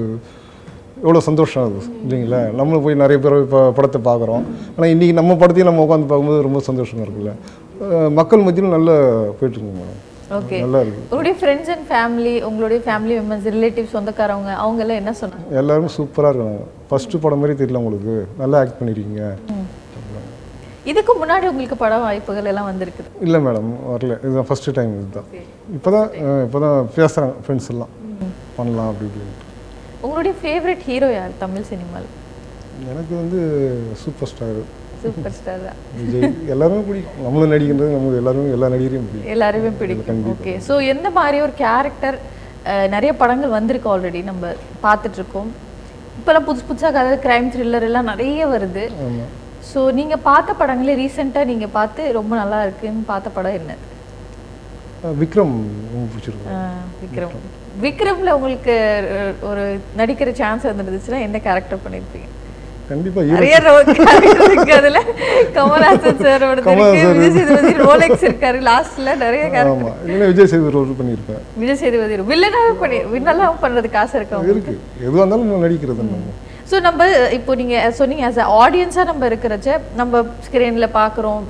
எவ்வளோ 1.04 1.20
சந்தோஷம் 1.28 1.62
ஆகுது 1.62 1.80
இல்லைங்களா? 2.04 2.40
நம்மளும் 2.58 2.84
போய் 2.84 3.00
நிறைய 3.02 3.18
பேர் 3.24 3.34
இப்போ 3.46 3.60
படத்தை 3.78 3.98
பார்க்குறோம். 4.08 4.44
ஆனால் 4.74 4.90
இன்றைக்கி 4.94 5.14
நம்ம 5.20 5.36
படத்தையும் 5.42 5.70
நம்ம 5.70 5.84
உட்காந்து 5.86 6.08
பார்க்கும்போது 6.10 6.44
ரொம்ப 6.48 6.60
சந்தோஷமாக 6.68 7.06
இருக்குல்ல? 7.06 7.32
மக்கள் 8.18 8.44
மத்தியிலும் 8.46 8.76
நல்லா 8.76 8.94
போயிட்டுருக்குங்க 9.38 9.80
மேடம். 9.80 10.02
ஓகே. 10.38 10.56
நல்லா 10.64 10.78
இருக்குது 10.82 11.04
உங்களுடைய 11.10 11.34
ஃப்ரெண்ட்ஸ் 11.40 11.70
அண்ட் 11.74 11.86
ஃபேமிலி 11.90 12.34
உங்களுடைய 12.48 12.78
ஃபேமிலி 12.86 13.14
மெம்பர்ஸ் 13.18 13.48
ரிலேட்டிவ் 13.56 13.86
சொந்தக்காரவங்க 13.96 14.52
அவங்க 14.62 14.80
எல்லாம் 14.84 15.00
என்ன 15.02 15.12
சொன்னாங்க? 15.20 15.46
எல்லாருமே 15.60 15.90
சூப்பராக 15.96 16.32
இருக்காங்க. 16.32 16.64
ஃபஸ்ட்டு 16.90 17.20
படம் 17.24 17.42
மாதிரி 17.42 17.58
தெரியல 17.62 17.82
உங்களுக்கு. 17.82 18.16
நல்லா 18.42 18.58
ஆக்ட் 18.62 18.78
பண்ணியிருக்கீங்க 18.80 19.22
இதுக்கு 20.90 21.12
முன்னாடி 21.20 21.46
உங்களுக்கு 21.52 21.76
பட 21.84 21.94
வாய்ப்புகள் 22.02 22.48
எல்லாம் 22.50 22.68
வந்திருக்குது? 22.70 23.08
இல்லை 23.26 23.38
மேடம் 23.46 23.70
வரல. 23.92 24.16
இதுதான் 24.24 24.48
ஃபஸ்ட்டு 24.50 24.74
டைம் 24.76 24.92
இதுதான். 24.98 25.30
இப்போ 25.76 25.90
தான் 25.94 26.08
இப்போ 26.46 26.58
தான் 26.64 26.76
பேசுகிறாங்க 26.98 27.34
ஃப்ரெண்ட்ஸ் 27.44 27.70
எல்லாம். 27.74 27.92
பண்ணலாம் 28.58 28.88
அப்படி 28.90 29.06
இப்படின்ட்டு 29.08 29.35
உங்களுடைய 30.06 30.34
ஃபேவரட் 30.40 30.82
ஹீரோ 30.88 31.10
யார் 31.18 31.38
தமிழ் 31.44 31.68
சினிமாவில்? 31.72 32.10
எனக்கு 32.92 33.14
வந்து 33.20 33.38
சூப்பர் 34.02 34.30
ஸ்டார் 34.32 34.58
சூப்பர் 35.02 35.34
ஸ்டார் 35.38 35.62
தான். 35.66 35.78
விஜய். 36.00 36.22
எல்லாருமே 36.52 36.80
பிடிக்கும். 36.88 37.22
நம்மளும் 37.24 37.52
நடிக்கின்றது 37.54 37.96
நமக்கு 37.96 38.20
எல்லாருமே 38.22 38.52
எல்லா 38.56 38.68
நடிகரையும் 38.74 39.08
பிடிக்கும். 39.08 39.30
எல்லாருமே 39.34 39.70
பிடிக்கும். 39.80 40.22
ஓகே 40.32 40.54
ஸோ 40.68 40.74
எந்த 40.92 41.10
மாதிரி 41.18 41.38
ஒரு 41.46 41.54
கேரக்டர் 41.64 42.18
நிறைய 42.94 43.10
படங்கள் 43.22 43.56
வந்திருக்கு 43.56 43.90
ஆல்ரெடி 43.94 44.20
நம்ம 44.30 44.52
பார்த்துட்டு 44.84 45.18
இருக்கோம் 45.20 45.50
இப்போல்லாம் 46.18 46.46
புதுசு 46.46 46.64
புதுசாக 46.68 46.92
அதாவது 46.92 47.18
க்ரைம் 47.26 47.50
த்ரில்லர் 47.54 47.86
எல்லாம் 47.88 48.08
நிறைய 48.12 48.46
வருது. 48.54 48.84
ஸோ 49.70 49.80
நீங்கள் 49.98 50.24
பார்த்த 50.30 50.56
படங்களே 50.62 50.96
ரீசெண்டாக 51.02 51.50
நீங்கள் 51.52 51.74
பார்த்து 51.76 52.02
ரொம்ப 52.18 52.32
நல்லா 52.42 52.58
இருக்குன்னு 52.66 53.04
பார்த்த 53.12 53.36
படம் 53.36 53.58
என்ன? 53.60 53.72
விக்ரம் 55.22 55.54
பிடிச்சிருக்கும். 56.12 56.56
விக்ரம். 57.02 57.36
விக்ரம்ல 57.84 58.30
உங்களுக்கு 58.38 58.74
ஒரு 59.48 59.64
நடிக்கிற 60.00 60.30
சான்ஸ் 60.40 60.70
வந்துருந்துச்சுன்னா 60.70 61.20
என்ன 61.26 61.38
கேரக்டர் 61.46 61.84
பண்ணியிருப்பீங்க 61.84 62.28
கண்டிப்பாக 62.90 63.30
நிறைய 63.36 63.54
அதுல. 64.80 64.98
கமல்ஹாசன் 65.56 66.20
சாரோட 66.24 66.50
இருக்கு 66.52 66.68
கமல்ஹாசன் 66.68 67.20
விஜய் 67.22 67.34
சேதுபதி 67.38 67.72
ரோலெக்ஸ் 67.86 68.24
இருக்காரு 68.28 68.58
லாஸ்ட்ல 68.68 69.14
நிறைய. 69.24 69.44
ஆமாம் 69.62 69.96
விஜய் 70.30 70.50
சேதுபதி 70.52 70.74
ரோல் 70.76 70.92
பண்ணியிருப்பேன் 71.00 71.42
விஜய் 71.62 71.80
சேதுபதி 71.82 72.20
வில்லனாவே 72.30 72.72
பண்ணி 72.82 72.98
வில்லனாவும் 73.14 73.62
பண்றதுக்கு 73.64 74.00
ஆசை 74.02 74.16
இருக்கு 74.20 74.52
இருக்கு. 74.54 74.74
எதுவாக 75.06 75.20
இருந்தாலும் 75.22 75.50
நான் 75.52 75.66
நடிக்கிறது 75.66 76.06
ஸோ 76.70 76.76
நம்ம. 76.86 77.00
இப்போ 77.38 77.52
நீங்க 77.62 77.74
சொன்னீங்க 78.00 78.24
ஆஸ் 78.30 78.40
அ 78.44 78.48
ஆடியன்ஸாக 78.62 79.08
நம்ம 79.10 79.26
இருக்கிறச்ச 79.30 79.68
நம்ம 80.00 80.22
ஸ்க்ரீனில் 80.46 80.94
பார்க்குறோம் 81.00 81.42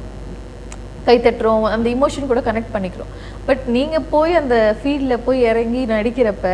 கை 1.07 1.15
தட்டுறோம் 1.27 1.65
அந்த 1.75 1.87
இமோஷன் 1.97 2.31
கூட 2.31 2.41
கனெக்ட் 2.49 2.75
பண்ணிக்கிறோம். 2.75 3.11
பட் 3.47 3.65
நீங்க 3.69 3.97
போய் 4.11 4.33
அந்த 4.35 4.57
ஃபீல்டில் 4.79 5.25
போய் 5.25 5.41
இறங்கி 5.43 5.83
நடிக்கிறப்ப 5.89 6.47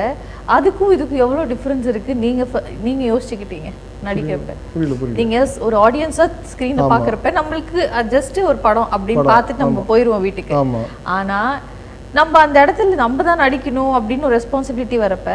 அதுக்கும் 0.49 0.93
இதுக்கும் 0.93 1.21
எவ்வளோ 1.21 1.43
டிஃப்ரென்ஸ் 1.47 1.87
இருக்கு? 1.87 2.13
நீங்க 2.17 2.43
ஃப- 2.45 2.65
நீங்க 2.83 3.03
யோசிச்சுக்கிட்டீங்க 3.11 3.69
நடிக்கிறப்ப. 4.05 4.53
புரியல 4.73 4.95
புரியல 4.95 5.17
நீங்க 5.17 5.37
ஸ்- 5.45 5.61
ஒரு 5.61 5.77
ஆடியன்ஸா 5.79 6.25
ஸ்க்ரீனை 6.51 6.83
பார்க்குறப்ப 6.87 7.33
நம்மளுக்கு 7.35 7.81
ஜஸ்ட் 8.11 8.39
ஒரு 8.45 8.59
படம் 8.59 8.89
அப்படின்னு 8.93 9.21
பார்த்துட்டு 9.31 9.65
நம்ம 9.65 9.85
போயிடுவோம் 9.89 10.21
வீட்டுக்கு. 10.21 10.55
ஆமாம் 10.55 10.89
ஆனா 11.13 11.39
நம்ம 12.13 12.39
அந்த 12.41 12.65
இடத்துல 12.65 12.95
நம்ம 12.97 13.23
தான் 13.23 13.41
நடிக்கணும் 13.41 13.93
அப்படின்னு 13.99 14.23
ஒரு 14.23 14.37
ரெஸ்பான்சிபிலிட்டி 14.39 14.99
வரப்ப 14.99 15.29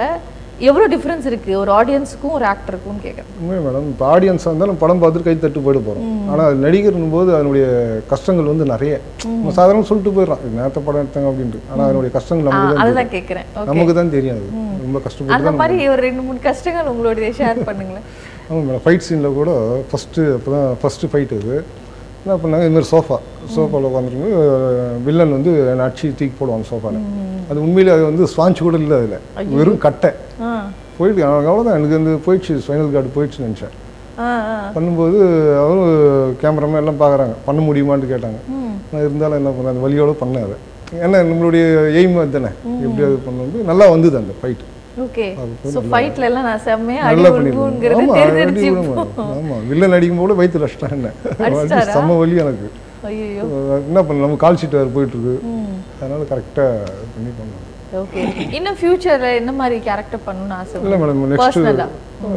எவ்வளோ 0.67 0.85
டிஃப்ரென்ஸ் 0.93 1.25
இருக்கு? 1.29 1.51
ஒரு 1.61 1.71
ஆடியன்ஸுக்கும் 1.79 2.33
ஒரு 2.37 2.45
ஆக்டருக்கும் 2.51 2.99
கேட்குறேன் 3.03 3.27
உண்மை 3.41 3.57
மேடம் 3.65 3.89
இப்போ 3.91 4.05
ஆடியன்ஸாக 4.13 4.51
இருந்தாலும் 4.51 4.79
படம் 4.83 5.01
பார்த்துட்டு 5.01 5.27
கை 5.27 5.35
தட்டு 5.43 5.63
போயிட 5.65 5.79
போகிறோம் 5.87 6.07
ஆனால் 6.31 6.45
அது 6.49 6.57
நடிகர்னும் 6.65 7.13
போது 7.15 7.29
அதனுடைய 7.37 7.65
கஷ்டங்கள் 8.11 8.49
வந்து 8.51 8.65
நிறைய. 8.73 8.93
நம்ம 9.25 9.53
சாதாரண 9.59 9.85
சொல்லிட்டு 9.89 10.15
போயிடலாம் 10.17 10.43
நேரத்த 10.59 10.81
படம் 10.87 11.03
எடுத்தாங்க 11.03 11.29
அப்படின்ட்டு. 11.31 11.61
ஆனால் 11.71 11.85
அதனுடைய 11.87 12.11
கஷ்டங்கள் 12.17 12.47
நமக்கு 12.49 12.73
தான் 12.73 12.83
அதுதான் 12.85 13.13
கேட்குறேன் 13.15 13.47
தெரியும். 13.53 13.69
நமக்கு 13.71 13.95
தான் 13.99 14.13
தெரியாது. 14.17 14.45
ரொம்ப 14.85 14.99
கஷ்டப்பட்டு 15.07 15.37
அந்த 15.39 15.53
மாதிரி 15.61 15.87
ஒரு 15.95 16.03
ரெண்டு 16.07 16.23
மூணு 16.27 16.41
கஷ்டங்கள் 16.49 16.91
உங்களுடைய 16.93 17.29
ஷேர் 17.41 17.65
பண்ணுங்களேன். 17.69 18.07
ஆமாம் 18.49 18.65
மேடம் 18.69 18.85
ஃபைட் 18.85 19.05
சீனில் 19.07 19.37
கூட 19.39 19.51
ஃபஸ்ட்டு 19.91 20.25
அப்போ 20.37 20.51
தான் 20.57 20.67
ஃபஸ்ட்டு 20.83 21.11
ஃபைட் 21.13 21.35
இது. 21.41 21.55
என்ன 22.23 22.35
பண்ணாங்க? 22.43 22.65
இதுமாதிரி 22.67 22.89
சோஃபா 22.93 23.17
சோஃபாவில் 23.55 23.87
உட்காந்துருக்கு 23.89 24.29
வில்லன் 25.05 25.35
வந்து 25.37 25.51
அடிச்சு 25.83 26.07
தூக்கி 26.19 26.35
போடுவாங்க 26.39 26.65
சோஃபாவில் 26.71 27.03
அது 27.49 27.57
உண்மையிலே 27.65 27.91
அது 27.95 28.03
வந்து 28.09 28.23
ஸ்பாஞ்ச் 28.33 28.63
கூட 28.67 28.77
இல்லை 28.83 28.95
அதில். 29.01 29.17
வெறும் 29.59 29.83
கட்டை. 29.85 30.11
போயிட்டு 30.97 31.21
அவ்வளோதான் 31.27 31.75
எனக்கு 31.79 31.97
வந்து 31.99 32.13
போயிடுச்சு 32.27 32.53
ஸ்பைனல் 32.65 32.93
கார்டு 32.95 33.15
போயிடுச்சுன்னு 33.17 33.47
நினச்சேன். 33.49 33.75
பண்ணும்போது 34.75 35.17
அவரும் 35.63 35.91
கேமராமேன் 36.41 36.81
எல்லாம் 36.83 37.01
பார்க்குறாங்க. 37.03 37.35
பண்ண 37.47 37.59
முடியுமான்னு 37.67 38.09
கேட்டாங்க. 38.13 38.39
நான் 38.91 39.03
இருந்தாலும் 39.05 39.39
என்ன 39.41 39.51
பண்ணேன் 39.57 39.73
அந்த 39.73 39.83
வழியோட 39.85 40.13
பண்ணேன் 40.23 40.45
அதை. 40.47 40.57
ஏன்னா 41.03 41.17
நம்மளுடைய 41.29 41.63
எய்ம் 41.99 42.17
தானே 42.37 42.51
எப்படியாவது 42.87 43.19
பண்ணது 43.27 43.63
நல்லா 43.69 43.85
வந்தது 43.93 44.17
அந்த 44.23 44.33
ஃபைட் 44.39 44.63
ஓகே. 45.05 45.25
ஸோ 45.73 45.79
ஃபைட்ல 45.91 46.27
எல்லாம் 46.29 46.45
நான் 46.49 46.61
செம்மையா 46.67 47.01
நல்லா 47.07 47.29
ஆமாம் 49.23 49.65
வில்லன் 49.71 49.95
அடிக்கும் 49.97 50.21
போது 50.21 50.37
வயிற்று 50.39 50.63
ரஷ்டம் 50.65 50.95
என்ன? 50.97 51.09
செம்ம 51.95 52.17
வலி 52.21 52.35
எனக்கு. 52.45 52.69
என்ன 53.09 53.99
பண்ண 54.03 54.19
நம்ம 54.21 54.39
கால் 54.43 54.59
ஷீட் 54.59 54.79
வேறு 54.79 54.95
போயிட்டு 54.95 55.17
இருக்கு 55.17 55.35
அதனால 55.99 56.21
கரெக்டாக 56.31 56.71
பண்ணி 57.15 57.31
பண்ணோம் 57.37 57.63
ஓகே 57.99 58.21
இன்னும் 58.57 58.77
ஃபியூச்சர்ல 58.79 59.27
என்ன 59.39 59.51
மாதிரி 59.59 59.75
கேரக்டர் 59.85 60.25
பண்ணணும்னு 60.25 60.57
ஆசை 60.57 60.81
இல்லை 60.81 60.97
மேடம் 61.01 61.21
நெக்ஸ்ட் 61.33 61.59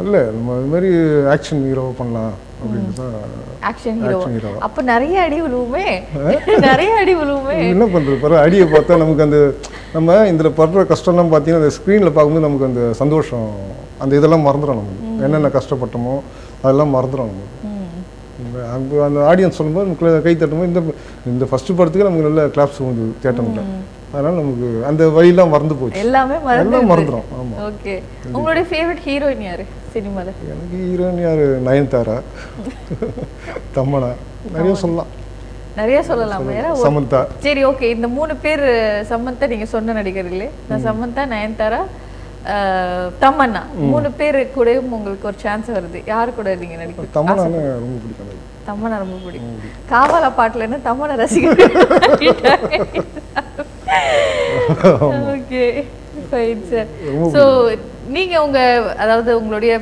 இல்லை 0.03 0.21
நம்ம 0.29 0.57
இது 0.59 0.69
மாதிரி 0.73 0.89
ஆக்ஷன் 1.33 1.63
ஹீரோவை 1.67 1.93
பண்ணலாம் 1.99 2.33
அப்படின்னு 2.61 3.07
ஆக்ஷன் 3.69 3.99
ஹீரோ 4.33 4.51
அப்ப 4.65 4.81
நிறைய 4.89 5.15
அடி 5.21 5.37
விழுவுமே. 5.41 5.85
நிறைய 6.65 6.91
அடி 7.01 7.13
விழுவுமே. 7.19 7.55
என்ன 7.73 7.85
பண்ணுறது 7.93 8.17
பிற 8.23 8.37
அடியை 8.45 8.65
பார்த்தா 8.67 8.97
நமக்கு 8.97 9.25
அந்த 9.27 9.39
நம்ம 9.93 10.15
இதில் 10.31 10.57
படுற 10.59 10.83
கஷ்டம்லாம் 10.91 11.31
பார்த்தீங்கன்னா 11.31 11.63
அந்த 11.63 11.73
ஸ்க்ரீனில் 11.77 12.15
பார்க்கும்போது 12.15 12.47
நமக்கு 12.47 12.69
அந்த 12.69 12.83
சந்தோஷம் 13.01 13.47
அந்த 14.03 14.13
இதெல்லாம் 14.19 14.45
மறந்துடும் 14.47 14.79
நமக்கு. 14.81 14.97
என்னென்ன 15.25 15.51
கஷ்டப்பட்டோமோ 15.57 16.15
அதெல்லாம் 16.63 16.95
மறந்துடும் 16.95 17.29
நமக்கு. 17.29 17.60
அங்க 18.75 19.03
அந்த 19.07 19.19
ஆடியன்ஸ் 19.31 19.57
சொல்லும்போது 19.59 19.85
நமக்கு 19.87 20.23
கை 20.27 20.33
தட்டும்போது 20.35 20.69
இந்த 20.71 20.81
இந்த 21.31 21.45
ஃபஸ்ட்டு 21.49 21.75
படத்துக்கு 21.79 22.07
நமக்கு 22.07 22.27
நல்ல 22.29 22.43
கிளாப்ஸ் 22.55 22.79
வந்து 22.89 23.05
தேட்டரில் 23.23 23.63
அதனால் 24.13 24.39
நமக்கு 24.39 24.69
அந்த 24.89 25.03
வழியெல்லாம் 25.17 25.51
மறந்து 25.53 25.75
போச்சு. 25.79 25.99
எல்லாமே 26.05 26.37
எல்லாம் 26.63 26.89
மறந்துடும் 26.91 27.27
ஆமாம் 27.39 27.59
ஓகே. 27.67 27.93
உங்களுடைய 28.35 28.63
ஃபேவரட் 28.71 29.03
ஹீரோயின் 29.07 29.45
யாரு 29.49 29.65
சினிமால? 29.93 30.27
எனக்கு 30.51 30.77
ஹீரோயின் 30.87 31.21
யார்? 31.27 31.43
நயன்தாரா? 31.67 32.17
தம்மனா 33.77 34.11
நிறைய 34.57 34.73
சொல்லலாம். 34.83 35.11
நிறைய 35.79 35.99
சொல்லலாம். 36.09 36.45
சமந்தா. 36.85 37.19
சரி 37.45 37.61
ஓகே 37.69 37.89
இந்த 37.95 38.07
மூணு 38.17 38.33
பேர் 38.45 38.65
சமந்தா 39.11 39.47
நீங்க 39.53 39.67
சொன்ன 39.75 39.93
நடிகர்களே 39.99 40.49
நான் 40.69 40.85
சமந்தா 40.89 41.23
நயன்தாரா 41.35 41.81
தமன்னா. 43.23 43.61
மூணு 43.91 44.09
பேர் 44.19 44.39
கூடயும் 44.55 44.93
உங்களுக்கு 44.97 45.29
ஒரு 45.31 45.37
சான்ஸ் 45.45 45.69
வருது. 45.77 45.99
யாரு 46.11 46.29
கூட 46.39 46.55
நீங்க 46.61 46.77
நடிக்க? 46.81 47.07
தம்மனான்னு 47.17 47.61
ரொம்ப 47.83 47.97
பிடிக்கும். 48.03 48.39
தமன்னா 48.69 48.97
ரொம்ப 49.03 49.17
பிடிக்கும். 49.25 49.59
காவாலா 49.91 50.29
பாட்டுலன்னு 50.39 50.79
தமன்னா 50.87 51.15
ரசிகர்? 51.23 51.63
ஓகே 55.35 55.63
ஃபைன் 56.29 56.63
சார் 56.71 56.89
ஸோ 57.35 57.43
நீங்க 58.15 58.35
உங்க 58.45 58.59
அதாவது 59.03 59.31
உங்களுடைய 59.39 59.73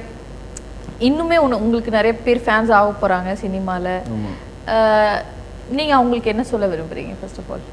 இன்னுமே 1.08 1.38
உங்களுக்கு 1.44 1.98
நிறைய 1.98 2.14
பேர் 2.26 2.46
ஃபேன்ஸ் 2.46 2.72
ஆக 2.78 2.90
போறாங்க 3.02 3.32
சினிமால. 3.44 3.86
நீங்க 5.78 5.94
அவங்களுக்கு 5.98 6.32
என்ன 6.34 6.44
சொல்ல 6.52 6.68
விரும்புறீங்க 6.74 7.14
ஃபர்ஸ்ட் 7.22 7.40
ஆஃப் 7.42 7.52
ஆல் 7.54 7.66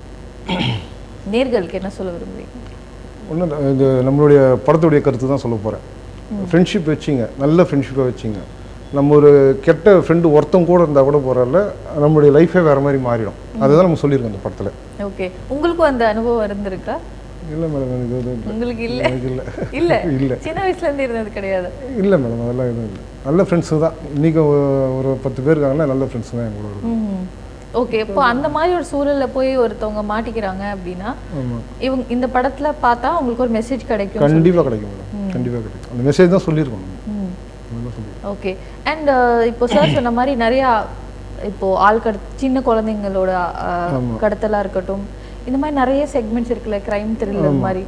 நேர்களுக்கு 1.35 1.79
என்ன 1.81 1.91
சொல்ல 1.99 2.11
விரும்புறீங்க? 2.17 2.55
ஒன்றும் 3.31 3.53
இது 3.75 3.87
நம்மளுடைய 4.09 4.41
படத்துடைய 4.67 5.01
கருத்து 5.07 5.33
தான் 5.33 5.45
சொல்ல 5.45 5.57
போகிறேன் 5.65 5.85
ஃப்ரெண்ட்ஷிப் 6.51 6.93
வச்சிங்க 6.93 7.25
நல்ல 7.43 7.63
ஃப்ரெண்ட்ஷிப்பை 7.63 8.05
வச்சிங்க. 8.11 8.41
நம்ம 8.97 9.15
ஒரு 9.15 9.31
கெட்ட 9.67 9.93
ஃப்ரெண்டு 10.05 10.33
ஒருத்தன் 10.37 10.69
கூட 10.71 10.81
இருந்தால் 10.83 11.09
கூட 11.09 11.19
போகிறல 11.27 11.61
நம்மளுடைய 12.03 12.31
லைஃபே 12.37 12.63
வேறு 12.69 12.85
மாதிரி 12.85 12.99
மாறிடும். 13.09 13.39
அதுதான் 13.63 13.87
நம்ம 13.89 14.01
சொல்லியிருக்கோம் 14.03 14.33
அந்த 14.33 14.43
படத்தில். 14.45 14.73
ஓகே 15.09 15.27
உங்களுக்கும் 15.55 15.91
அந்த 15.93 16.05
அனுபவம் 16.13 16.47
இருந்திருக்கா? 16.49 16.97
இல்லை 17.55 17.67
மேடம் 17.73 17.91
எனக்கு 17.97 18.17
இது 18.21 18.31
இல்லை. 18.37 18.49
உங்களுக்கு 18.53 18.85
இல்ல? 18.91 19.03
இல்லை. 19.09 19.49
இல்ல. 19.81 19.93
இல்லை. 20.19 20.37
சின்ன 20.47 20.59
வயசுல 20.65 20.87
இருந்து 20.89 21.07
இருந்தது 21.07 21.31
கிடையாது. 21.31 21.69
இல்லை 22.03 22.19
மேடம் 22.23 22.45
அதெல்லாம் 22.47 22.71
எதுவும் 22.73 22.89
இல்லை. 22.91 23.03
நல்ல 23.27 23.43
ஃப்ரெண்ட்ஸு 23.43 23.81
தான். 23.85 23.97
இன்றைக்கி 24.17 24.41
ஒரு 24.99 25.11
பத்து 25.25 25.43
பேர் 25.47 25.59
இருக்காங்கன்னா 25.59 25.91
நல்ல 25.93 26.05
ஃப்ரெண்ட்ஸ் 26.05 26.35
தான் 26.39 26.49
எங்களோட. 26.51 26.77
ஓகே 27.81 27.99
இப்போ 28.05 28.21
அந்த 28.27 28.47
மாதிரி 28.55 28.73
ஒரு 28.77 28.87
சூழல்ல 28.91 29.27
போய் 29.35 29.51
ஒருத்தவங்க 29.63 30.03
மாட்டிக்கிறாங்க 30.11 30.65
அப்படின்னா 30.75 31.11
இவங்க 31.87 32.05
இந்த 32.09 32.27
படத்துல 32.37 32.69
பார்த்தா 32.85 33.11
உங்களுக்கு 33.19 33.45
ஒரு 33.47 33.55
மெசேஜ் 33.57 33.83
கிடைக்கும் 33.91 34.25
கண்டிப்பாக 34.27 34.65
கிடைக்கும் 34.69 34.93
மேடம். 34.93 35.33
கண்டிப்பாக 35.35 35.63
கிடைக்கும். 35.65 35.91
அந்த 35.93 36.03
மெசேஜ் 36.09 36.35
தான் 36.35 36.47
சொல்லியிருக்கோம் 36.47 36.93
ஓகே 38.33 38.53
அண்ட் 38.91 39.11
இப்போ 39.51 39.65
சார் 39.73 39.95
சொன்ன 39.97 40.13
மாதிரி 40.19 40.33
நிறையா 40.45 40.69
இப்போ 41.49 41.67
ஆள் 41.87 42.03
கட 42.03 42.17
சின்ன 42.37 42.61
குழந்தைங்களோட 42.69 43.31
கடத்தலா 44.23 44.61
இருக்கட்டும் 44.65 45.05
இந்த 45.49 45.57
மாதிரி 45.63 45.77
நிறைய 45.81 46.03
செக்மெண்ட்ஸ் 46.15 46.53
இருக்குல்ல 46.53 46.79
கிரைம் 46.87 47.13
த்ரில்லர் 47.21 47.59
மாதிரி. 47.65 47.83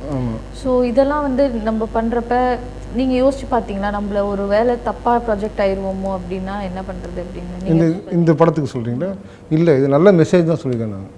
ஸோ 0.61 0.69
இதெல்லாம் 0.91 1.25
வந்து 1.29 1.45
நம்ம 1.69 1.89
பண்றப்ப 1.97 2.35
நீங்க 2.99 3.15
யோசிச்சு 3.23 3.47
பார்த்தீங்களா 3.55 3.89
நம்மள 3.97 4.19
ஒரு 4.33 4.45
வேலை 4.53 4.75
தப்பா 4.89 5.15
ப்ராஜெக்ட் 5.27 5.63
ஆயிருவோமோ 5.65 6.11
அப்படின்னா 6.19 6.55
என்ன 6.69 6.81
பண்றது 6.91 7.19
அப்படின்னு 7.25 7.73
இந்த 7.75 7.87
இந்த 8.19 8.31
படத்துக்கு 8.43 8.75
சொல்கிறீங்களா 8.75 9.11
இல்லை 9.57 9.75
இது 9.81 9.89
நல்ல 9.97 10.13
மெசேஜ் 10.21 10.51
தான் 10.53 10.63
சொல்லியிருக்கேன் 10.63 10.95
நான். 10.97 11.11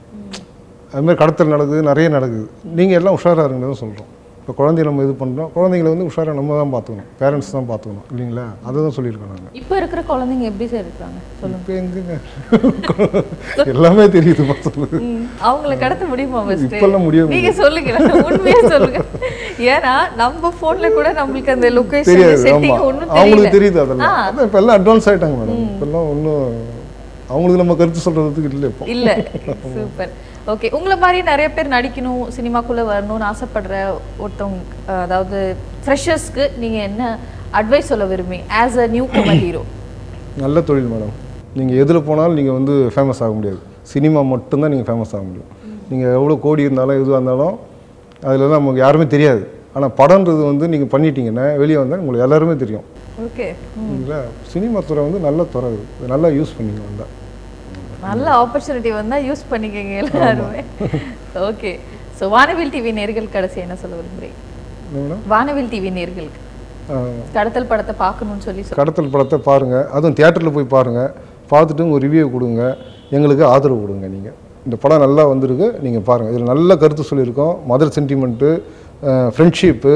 அது 0.93 1.03
மாதிரி 1.07 1.21
கடத்தல் 1.23 1.55
நடக்குது 1.55 1.83
நிறைய 1.91 2.07
நடக்குது. 2.17 2.47
நீங்கள் 2.79 2.99
எல்லாம் 3.01 3.17
உஷாராக 3.19 3.47
இருங்க 3.49 3.67
தான் 3.67 3.83
சொல்கிறோம் 3.85 4.11
இப்போ 4.51 4.61
குழந்தைய 4.61 4.85
நம்ம 4.87 5.03
இது 5.05 5.13
பண்ணுறோம் 5.19 5.51
குழந்தைங்களை 5.55 5.91
வந்து 5.91 6.07
உஷாராக 6.09 6.35
நம்ம 6.37 6.55
தான் 6.57 6.71
பார்த்துக்கணும் 6.73 7.09
பேரண்ட்ஸ் 7.19 7.51
தான் 7.53 7.67
பார்த்துக்கணும் 7.69 8.07
இல்லைங்களா? 8.13 8.45
அதை 8.67 8.77
தான் 8.79 8.95
சொல்லியிருக்கோம் 8.97 9.31
நாங்கள் 9.33 9.53
இப்போ 9.61 9.75
இருக்கிற 9.79 10.01
குழந்தைங்க 10.09 10.45
எப்படி 10.49 10.67
சார் 10.73 10.83
இருக்காங்க? 10.83 11.19
சொல்லுங்க. 11.41 11.61
இப்போ 11.61 11.73
எங்கங்க? 11.77 12.15
எல்லாமே 13.73 14.05
தெரியுது 14.17 14.43
ம், 15.01 15.21
அவங்கள 15.43 15.75
கடத்த 15.83 16.07
முடியுமா 16.11 16.41
இப்பெல்லாம் 16.67 17.05
முடியாது 17.07 17.31
நீங்க 17.35 17.53
சொல்லுங்க 17.61 17.93
ஏன்னா 19.69 19.95
நம்ம 20.21 20.53
போன்ல 20.61 20.91
கூட 20.93 21.09
நம்மளுக்கு 21.19 21.55
அந்த 21.57 21.71
லொகேஷன் 21.77 22.11
தெரியாது 22.13 22.55
ஆமாம் 22.57 22.83
அவங்களுக்கு 23.15 23.57
தெரியுது 23.57 23.81
அதெல்லாம். 23.85 24.17
அதான் 24.25 24.49
இப்போ 24.49 24.61
எல்லாம் 24.63 24.79
அட்வான்ஸ் 24.79 25.09
ஆகிட்டாங்க 25.11 25.39
மேடம் 25.41 25.63
இப்போல்லாம் 25.69 26.09
ஒன்றும் 26.13 26.43
அவங்களுக்கு 27.31 27.63
நம்ம 27.63 27.77
கருத்து 27.77 28.05
சொல்கிறதுக்கு 28.05 28.51
இல்லை 28.53 28.69
இப்போ. 28.73 28.85
இல்ல. 28.95 29.09
சூப்பர். 29.77 30.13
ஓகே 30.53 30.69
உங்களை 30.77 30.95
மாதிரி 31.03 31.19
நிறைய 31.31 31.49
பேர் 31.57 31.75
நடிக்கணும் 31.75 32.23
சினிமாக்குள்ள 32.37 32.83
வரணும்னு 32.91 33.27
ஆசைப்படுற 33.31 33.75
ஒருத்தவங்க 34.25 34.61
அதாவது 35.05 35.39
ஃப்ரெஷர்ஸ்க்கு 35.85 36.45
நீங்க 36.63 36.79
என்ன 36.89 37.03
அட்வைஸ் 37.59 37.91
சொல்ல 37.93 38.05
விரும்பி 38.13 38.39
as 38.61 38.79
a 38.85 38.87
new 38.95 39.05
Qamar 39.15 39.43
hero 39.45 39.63
நல்ல 40.43 40.59
தொழில் 40.69 40.91
மேடம். 40.93 41.15
நீங்கள் 41.59 41.79
எதில் 41.83 42.07
போனாலும் 42.09 42.37
நீங்கள் 42.41 42.57
வந்து 42.59 42.75
ஃபேமஸ் 42.95 43.21
ஆக 43.25 43.33
முடியாது. 43.39 43.61
சினிமா 43.93 44.21
மட்டும்தான் 44.33 44.73
நீங்கள் 44.75 44.89
ஃபேமஸ் 44.91 45.15
ஆக 45.17 45.23
முடியும். 45.29 45.49
நீங்கள் 45.91 46.13
எவ்வளோ 46.19 46.35
கோடி 46.45 46.67
இருந்தாலும் 46.67 46.99
எதுவாக 47.01 47.19
இருந்தாலும் 47.19 47.57
அதில் 48.29 48.45
தான் 48.51 48.61
நமக்கு 48.61 48.83
யாருமே 48.85 49.07
தெரியாது. 49.15 49.43
ஆனால் 49.77 49.95
படம்ன்றது 50.01 50.43
வந்து 50.51 50.65
நீங்கள் 50.75 50.93
பண்ணிட்டீங்கன்னா 50.95 51.47
வெளியே 51.63 51.79
வந்தால் 51.81 52.03
உங்களுக்கு 52.05 52.27
எல்லாருமே 52.29 52.55
தெரியும். 52.63 52.87
ஓகே 53.27 53.47
சினிமா 54.53 54.81
துறை 54.91 55.01
வந்து 55.09 55.21
நல்ல 55.29 55.41
துறை 55.55 55.71
இது 55.77 55.85
இதை 55.99 56.09
நல்லா 56.15 56.29
யூஸ் 56.39 56.57
பண்ணிங்க 56.59 56.83
வந்தால் 56.89 57.13
நல்ல 58.05 58.27
ஆப்பர்ச்சுனிட்டி 58.43 58.91
வந்தா 58.99 59.17
யூஸ் 59.29 59.43
பண்ணிக்கங்க 59.53 59.95
எல்லாருமே. 60.03 60.61
ஓகே 61.49 61.73
ஸோ 62.19 62.27
வானவில் 62.35 62.73
டிவி 62.75 62.93
நேர்கள் 63.01 63.27
கடைசி 63.35 63.59
என்ன 63.65 63.75
சொல்ல 63.83 63.97
மேடம்? 64.03 65.25
வானவில் 65.33 65.73
டிவி 65.73 65.91
நேர்களுக்கு 65.99 66.41
கடத்தல் 67.35 67.69
படத்தை 67.73 67.95
பார்க்கணும்னு 68.05 68.45
சொல்லி 68.47 68.63
சொல் 68.67 68.79
கடத்தல் 68.81 69.11
படத்தை 69.15 69.39
பாருங்கள் 69.49 69.85
அதுவும் 69.97 70.17
தியேட்டரில் 70.19 70.55
போய் 70.57 70.73
பாருங்கள் 70.77 71.11
பார்த்துட்டு 71.53 71.93
ஒரு 71.97 72.03
ரிவ்யூ 72.07 72.25
கொடுங்க. 72.37 72.63
எங்களுக்கு 73.17 73.45
ஆதரவு 73.53 73.79
கொடுங்க 73.85 74.07
நீங்கள் 74.15 74.37
இந்த 74.67 74.77
படம் 74.83 75.03
நல்லா 75.05 75.23
வந்திருக்கு. 75.33 75.69
நீங்கள் 75.85 76.05
பாருங்கள் 76.09 76.33
இதில் 76.35 76.51
நல்ல 76.53 76.77
கருத்து 76.83 77.05
சொல்லியிருக்கோம். 77.11 77.55
மதர் 77.71 77.95
சென்டிமெண்ட்டு 77.97 78.51
ஃப்ரெண்ட்ஷிப்பு 79.35 79.95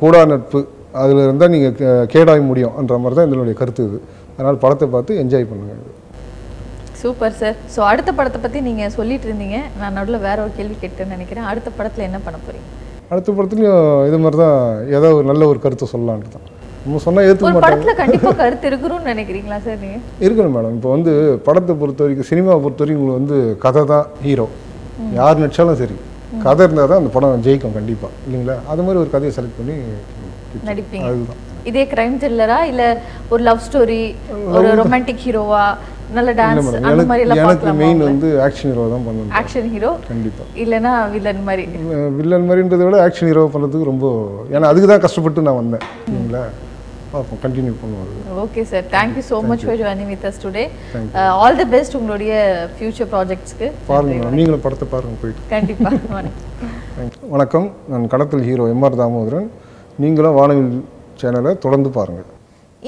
கூடா 0.00 0.22
நட்பு 0.32 0.60
அதில் 1.02 1.22
இருந்தால் 1.26 1.52
நீங்கள் 1.54 2.06
கேடாய 2.14 2.42
முடியும்ன்ற 2.50 2.96
மாதிரி 3.02 3.18
தான் 3.18 3.28
இதனுடைய 3.30 3.54
கருத்து 3.60 3.84
இது. 3.88 4.00
அதனால் 4.36 4.62
படத்தை 4.64 4.88
பார்த்து 4.94 5.20
என்ஜாய் 5.22 5.48
பண்ணுங்கள் 5.50 5.82
சூப்பர் 7.04 7.36
சார் 7.40 7.56
ஸோ 7.74 7.80
அடுத்த 7.90 8.10
படத்தை 8.18 8.38
பத்தி 8.44 8.58
நீங்க 8.68 8.84
சொல்லிட்டு 8.96 9.26
இருந்தீங்க. 9.28 9.58
நான் 9.80 9.96
நடுவில் 9.98 10.24
வேற 10.26 10.38
ஒரு 10.44 10.52
கேள்வி 10.58 10.76
கேட்டேன்னு 10.82 11.16
நினைக்கிறேன். 11.16 11.46
அடுத்த 11.50 11.68
படத்துல 11.78 12.04
என்ன 12.08 12.18
பண்ண 12.26 12.38
போறீங்க? 12.46 12.68
அடுத்த 13.12 13.32
படத்துலையும் 13.36 13.82
இது 14.08 14.18
மாதிரி 14.24 14.38
தான் 14.42 14.58
ஏதோ 14.96 15.08
ஒரு 15.18 15.26
நல்ல 15.30 15.46
ஒரு 15.52 15.58
கருத்தை 15.64 15.86
சொல்லலான்ட்டு 15.92 16.34
தான் 16.36 16.46
நம்ம 16.84 17.00
சொன்னால் 17.06 17.26
ஏற்றுக்க 17.26 17.48
ஒரு 17.50 17.56
மாட்டாங்க. 17.56 17.74
படத்துல 17.74 17.94
கண்டிப்பா 18.02 18.30
கருத்து 18.42 18.66
இருக்கணும்னு 18.70 19.10
நினைக்கிறீங்களா 19.12 19.58
சார் 19.66 19.78
நீங்க? 19.84 19.98
இருக்கணும் 20.26 20.56
மேடம். 20.56 20.74
இப்போ 20.78 20.90
வந்து 20.96 21.12
படத்தை 21.46 21.74
பொறுத்த 21.82 22.02
வரைக்கும் 22.04 22.30
சினிமாவை 22.30 22.58
பொறுத்த 22.64 22.82
வரைக்கும் 22.84 23.04
உங்களுக்கு 23.04 23.22
வந்து 23.22 23.38
கதை 23.64 23.82
தான் 23.92 24.06
ஹீரோ 24.26 24.46
யார் 25.20 25.40
நடிச்சாலும் 25.44 25.80
சரி. 25.82 25.96
கதை 26.46 26.62
இருந்தால் 26.66 26.90
தான் 26.92 27.00
அந்த 27.02 27.10
படம் 27.16 27.42
ஜெயிக்கும் 27.46 27.76
கண்டிப்பாக 27.78 28.12
இல்லைங்களா? 28.26 28.56
அது 28.72 28.84
மாதிரி 28.86 29.00
ஒரு 29.04 29.10
கதையை 29.16 29.32
செலக்ட் 29.38 29.58
பண்ணி 29.60 29.76
நடிப்பீங்க. 30.68 31.06
அதுதான். 31.10 31.40
இதே 31.70 31.82
கிரைம் 31.92 32.16
த்ரில்லரா 32.22 32.56
இல்ல 32.70 32.82
ஒரு 33.32 33.42
லவ் 33.48 33.62
ஸ்டோரி 33.66 34.02
ஒரு 34.56 34.68
ரொமான்டிக் 34.80 35.22
ஹீரோவா 35.26 35.64
நல்ல 36.16 36.30
டான்ஸ் 36.40 36.68
அந்த 36.88 37.04
மாதிரி 37.10 37.22
எல்லாம் 37.24 37.40
எனக்கு 37.44 37.72
மெயின் 37.82 38.00
வந்து 38.08 38.28
ஆக்ஷன் 38.46 38.70
ஹீரோ 38.72 38.84
தான் 38.92 39.04
பண்ணணும். 39.06 39.32
ஆக்ஷன் 39.40 39.68
ஹீரோ 39.74 39.90
கண்டிப்பாக 40.10 40.60
இல்லனா 40.64 40.92
வில்லன் 41.14 41.42
மாதிரி? 41.48 41.64
வில்லன் 42.18 42.46
மாதிரின்றதை 42.48 42.84
விட 42.88 42.98
ஆக்ஷன் 43.06 43.30
ஹீரோ 43.30 43.42
பண்ணுறதுக்கு 43.54 43.90
ரொம்ப 43.92 44.06
ஏன்னா 44.54 44.68
அதுக்கு 44.72 44.90
தான் 44.92 45.04
கஷ்டப்பட்டு 45.06 45.46
நான் 45.48 45.60
வந்தேன். 45.62 45.84
இல்லைங்களா? 46.08 46.44
பார்ப்போம் 47.12 47.40
கண்டினியூ 47.44 47.74
பண்ணுவோம் 47.80 48.38
okay 48.44 48.62
sir 48.70 48.86
thank you 48.94 49.22
so 49.30 49.36
much 49.50 49.64
for 49.66 49.78
joining 49.82 50.10
with 50.12 50.24
us 50.30 50.40
today 50.44 50.64
all 51.42 51.58
the 51.60 51.66
best 51.74 51.96
உங்களுடைய 51.98 52.32
ஃபியூச்சர் 52.76 53.10
ப்ராஜெக்ட்ஸ்க்கு 53.12 53.68
பாருங்க 53.90 54.30
நீங்களும் 54.38 54.64
படத்தை 54.66 54.88
பாருங்க 54.94 55.16
போயிட்டு. 55.22 55.44
கண்டிப்பா. 55.54 55.90
வணக்கம். 57.34 57.68
நான் 57.92 58.10
கடத்தல் 58.14 58.46
ஹீரோ 58.48 58.66
எம்ஆர் 58.74 59.00
தாமோதரன். 59.02 59.48
நீங்களும் 60.02 60.36
வானவில் 60.40 60.72
சேனலை 61.20 61.52
தொடர்ந்து 61.64 61.90
பாருங்கள். 61.98 62.28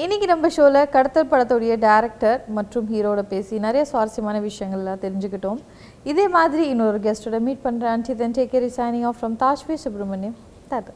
இன்னைக்கு 0.03 0.25
நம்ம 0.31 0.49
ஷோவில் 0.55 0.89
கடத்தல் 0.95 1.29
படத்துடைய 1.29 1.75
டேரக்டர் 1.85 2.41
மற்றும் 2.57 2.89
ஹீரோட 2.91 3.21
பேசி 3.31 3.55
நிறைய 3.63 3.83
சுவாரஸ்யமான 3.91 4.41
விஷயங்கள்லாம் 4.47 5.01
தெரிஞ்சுக்கிட்டோம். 5.05 5.61
இதே 6.11 6.25
மாதிரி 6.37 6.65
இன்னொரு 6.73 6.99
கெஸ்ட்டோட 7.05 7.39
மீட் 7.47 7.65
பண்ணுறேன் 7.65 7.93
and 7.95 8.15
then 8.21 8.37
take 8.37 8.53
care 8.53 8.69
signing 8.79 9.07
off 9.11 9.19
from 9.21 9.37
Tashvi 9.43 9.77
Subramaniam 9.85 10.37
தாத்தா 10.73 10.93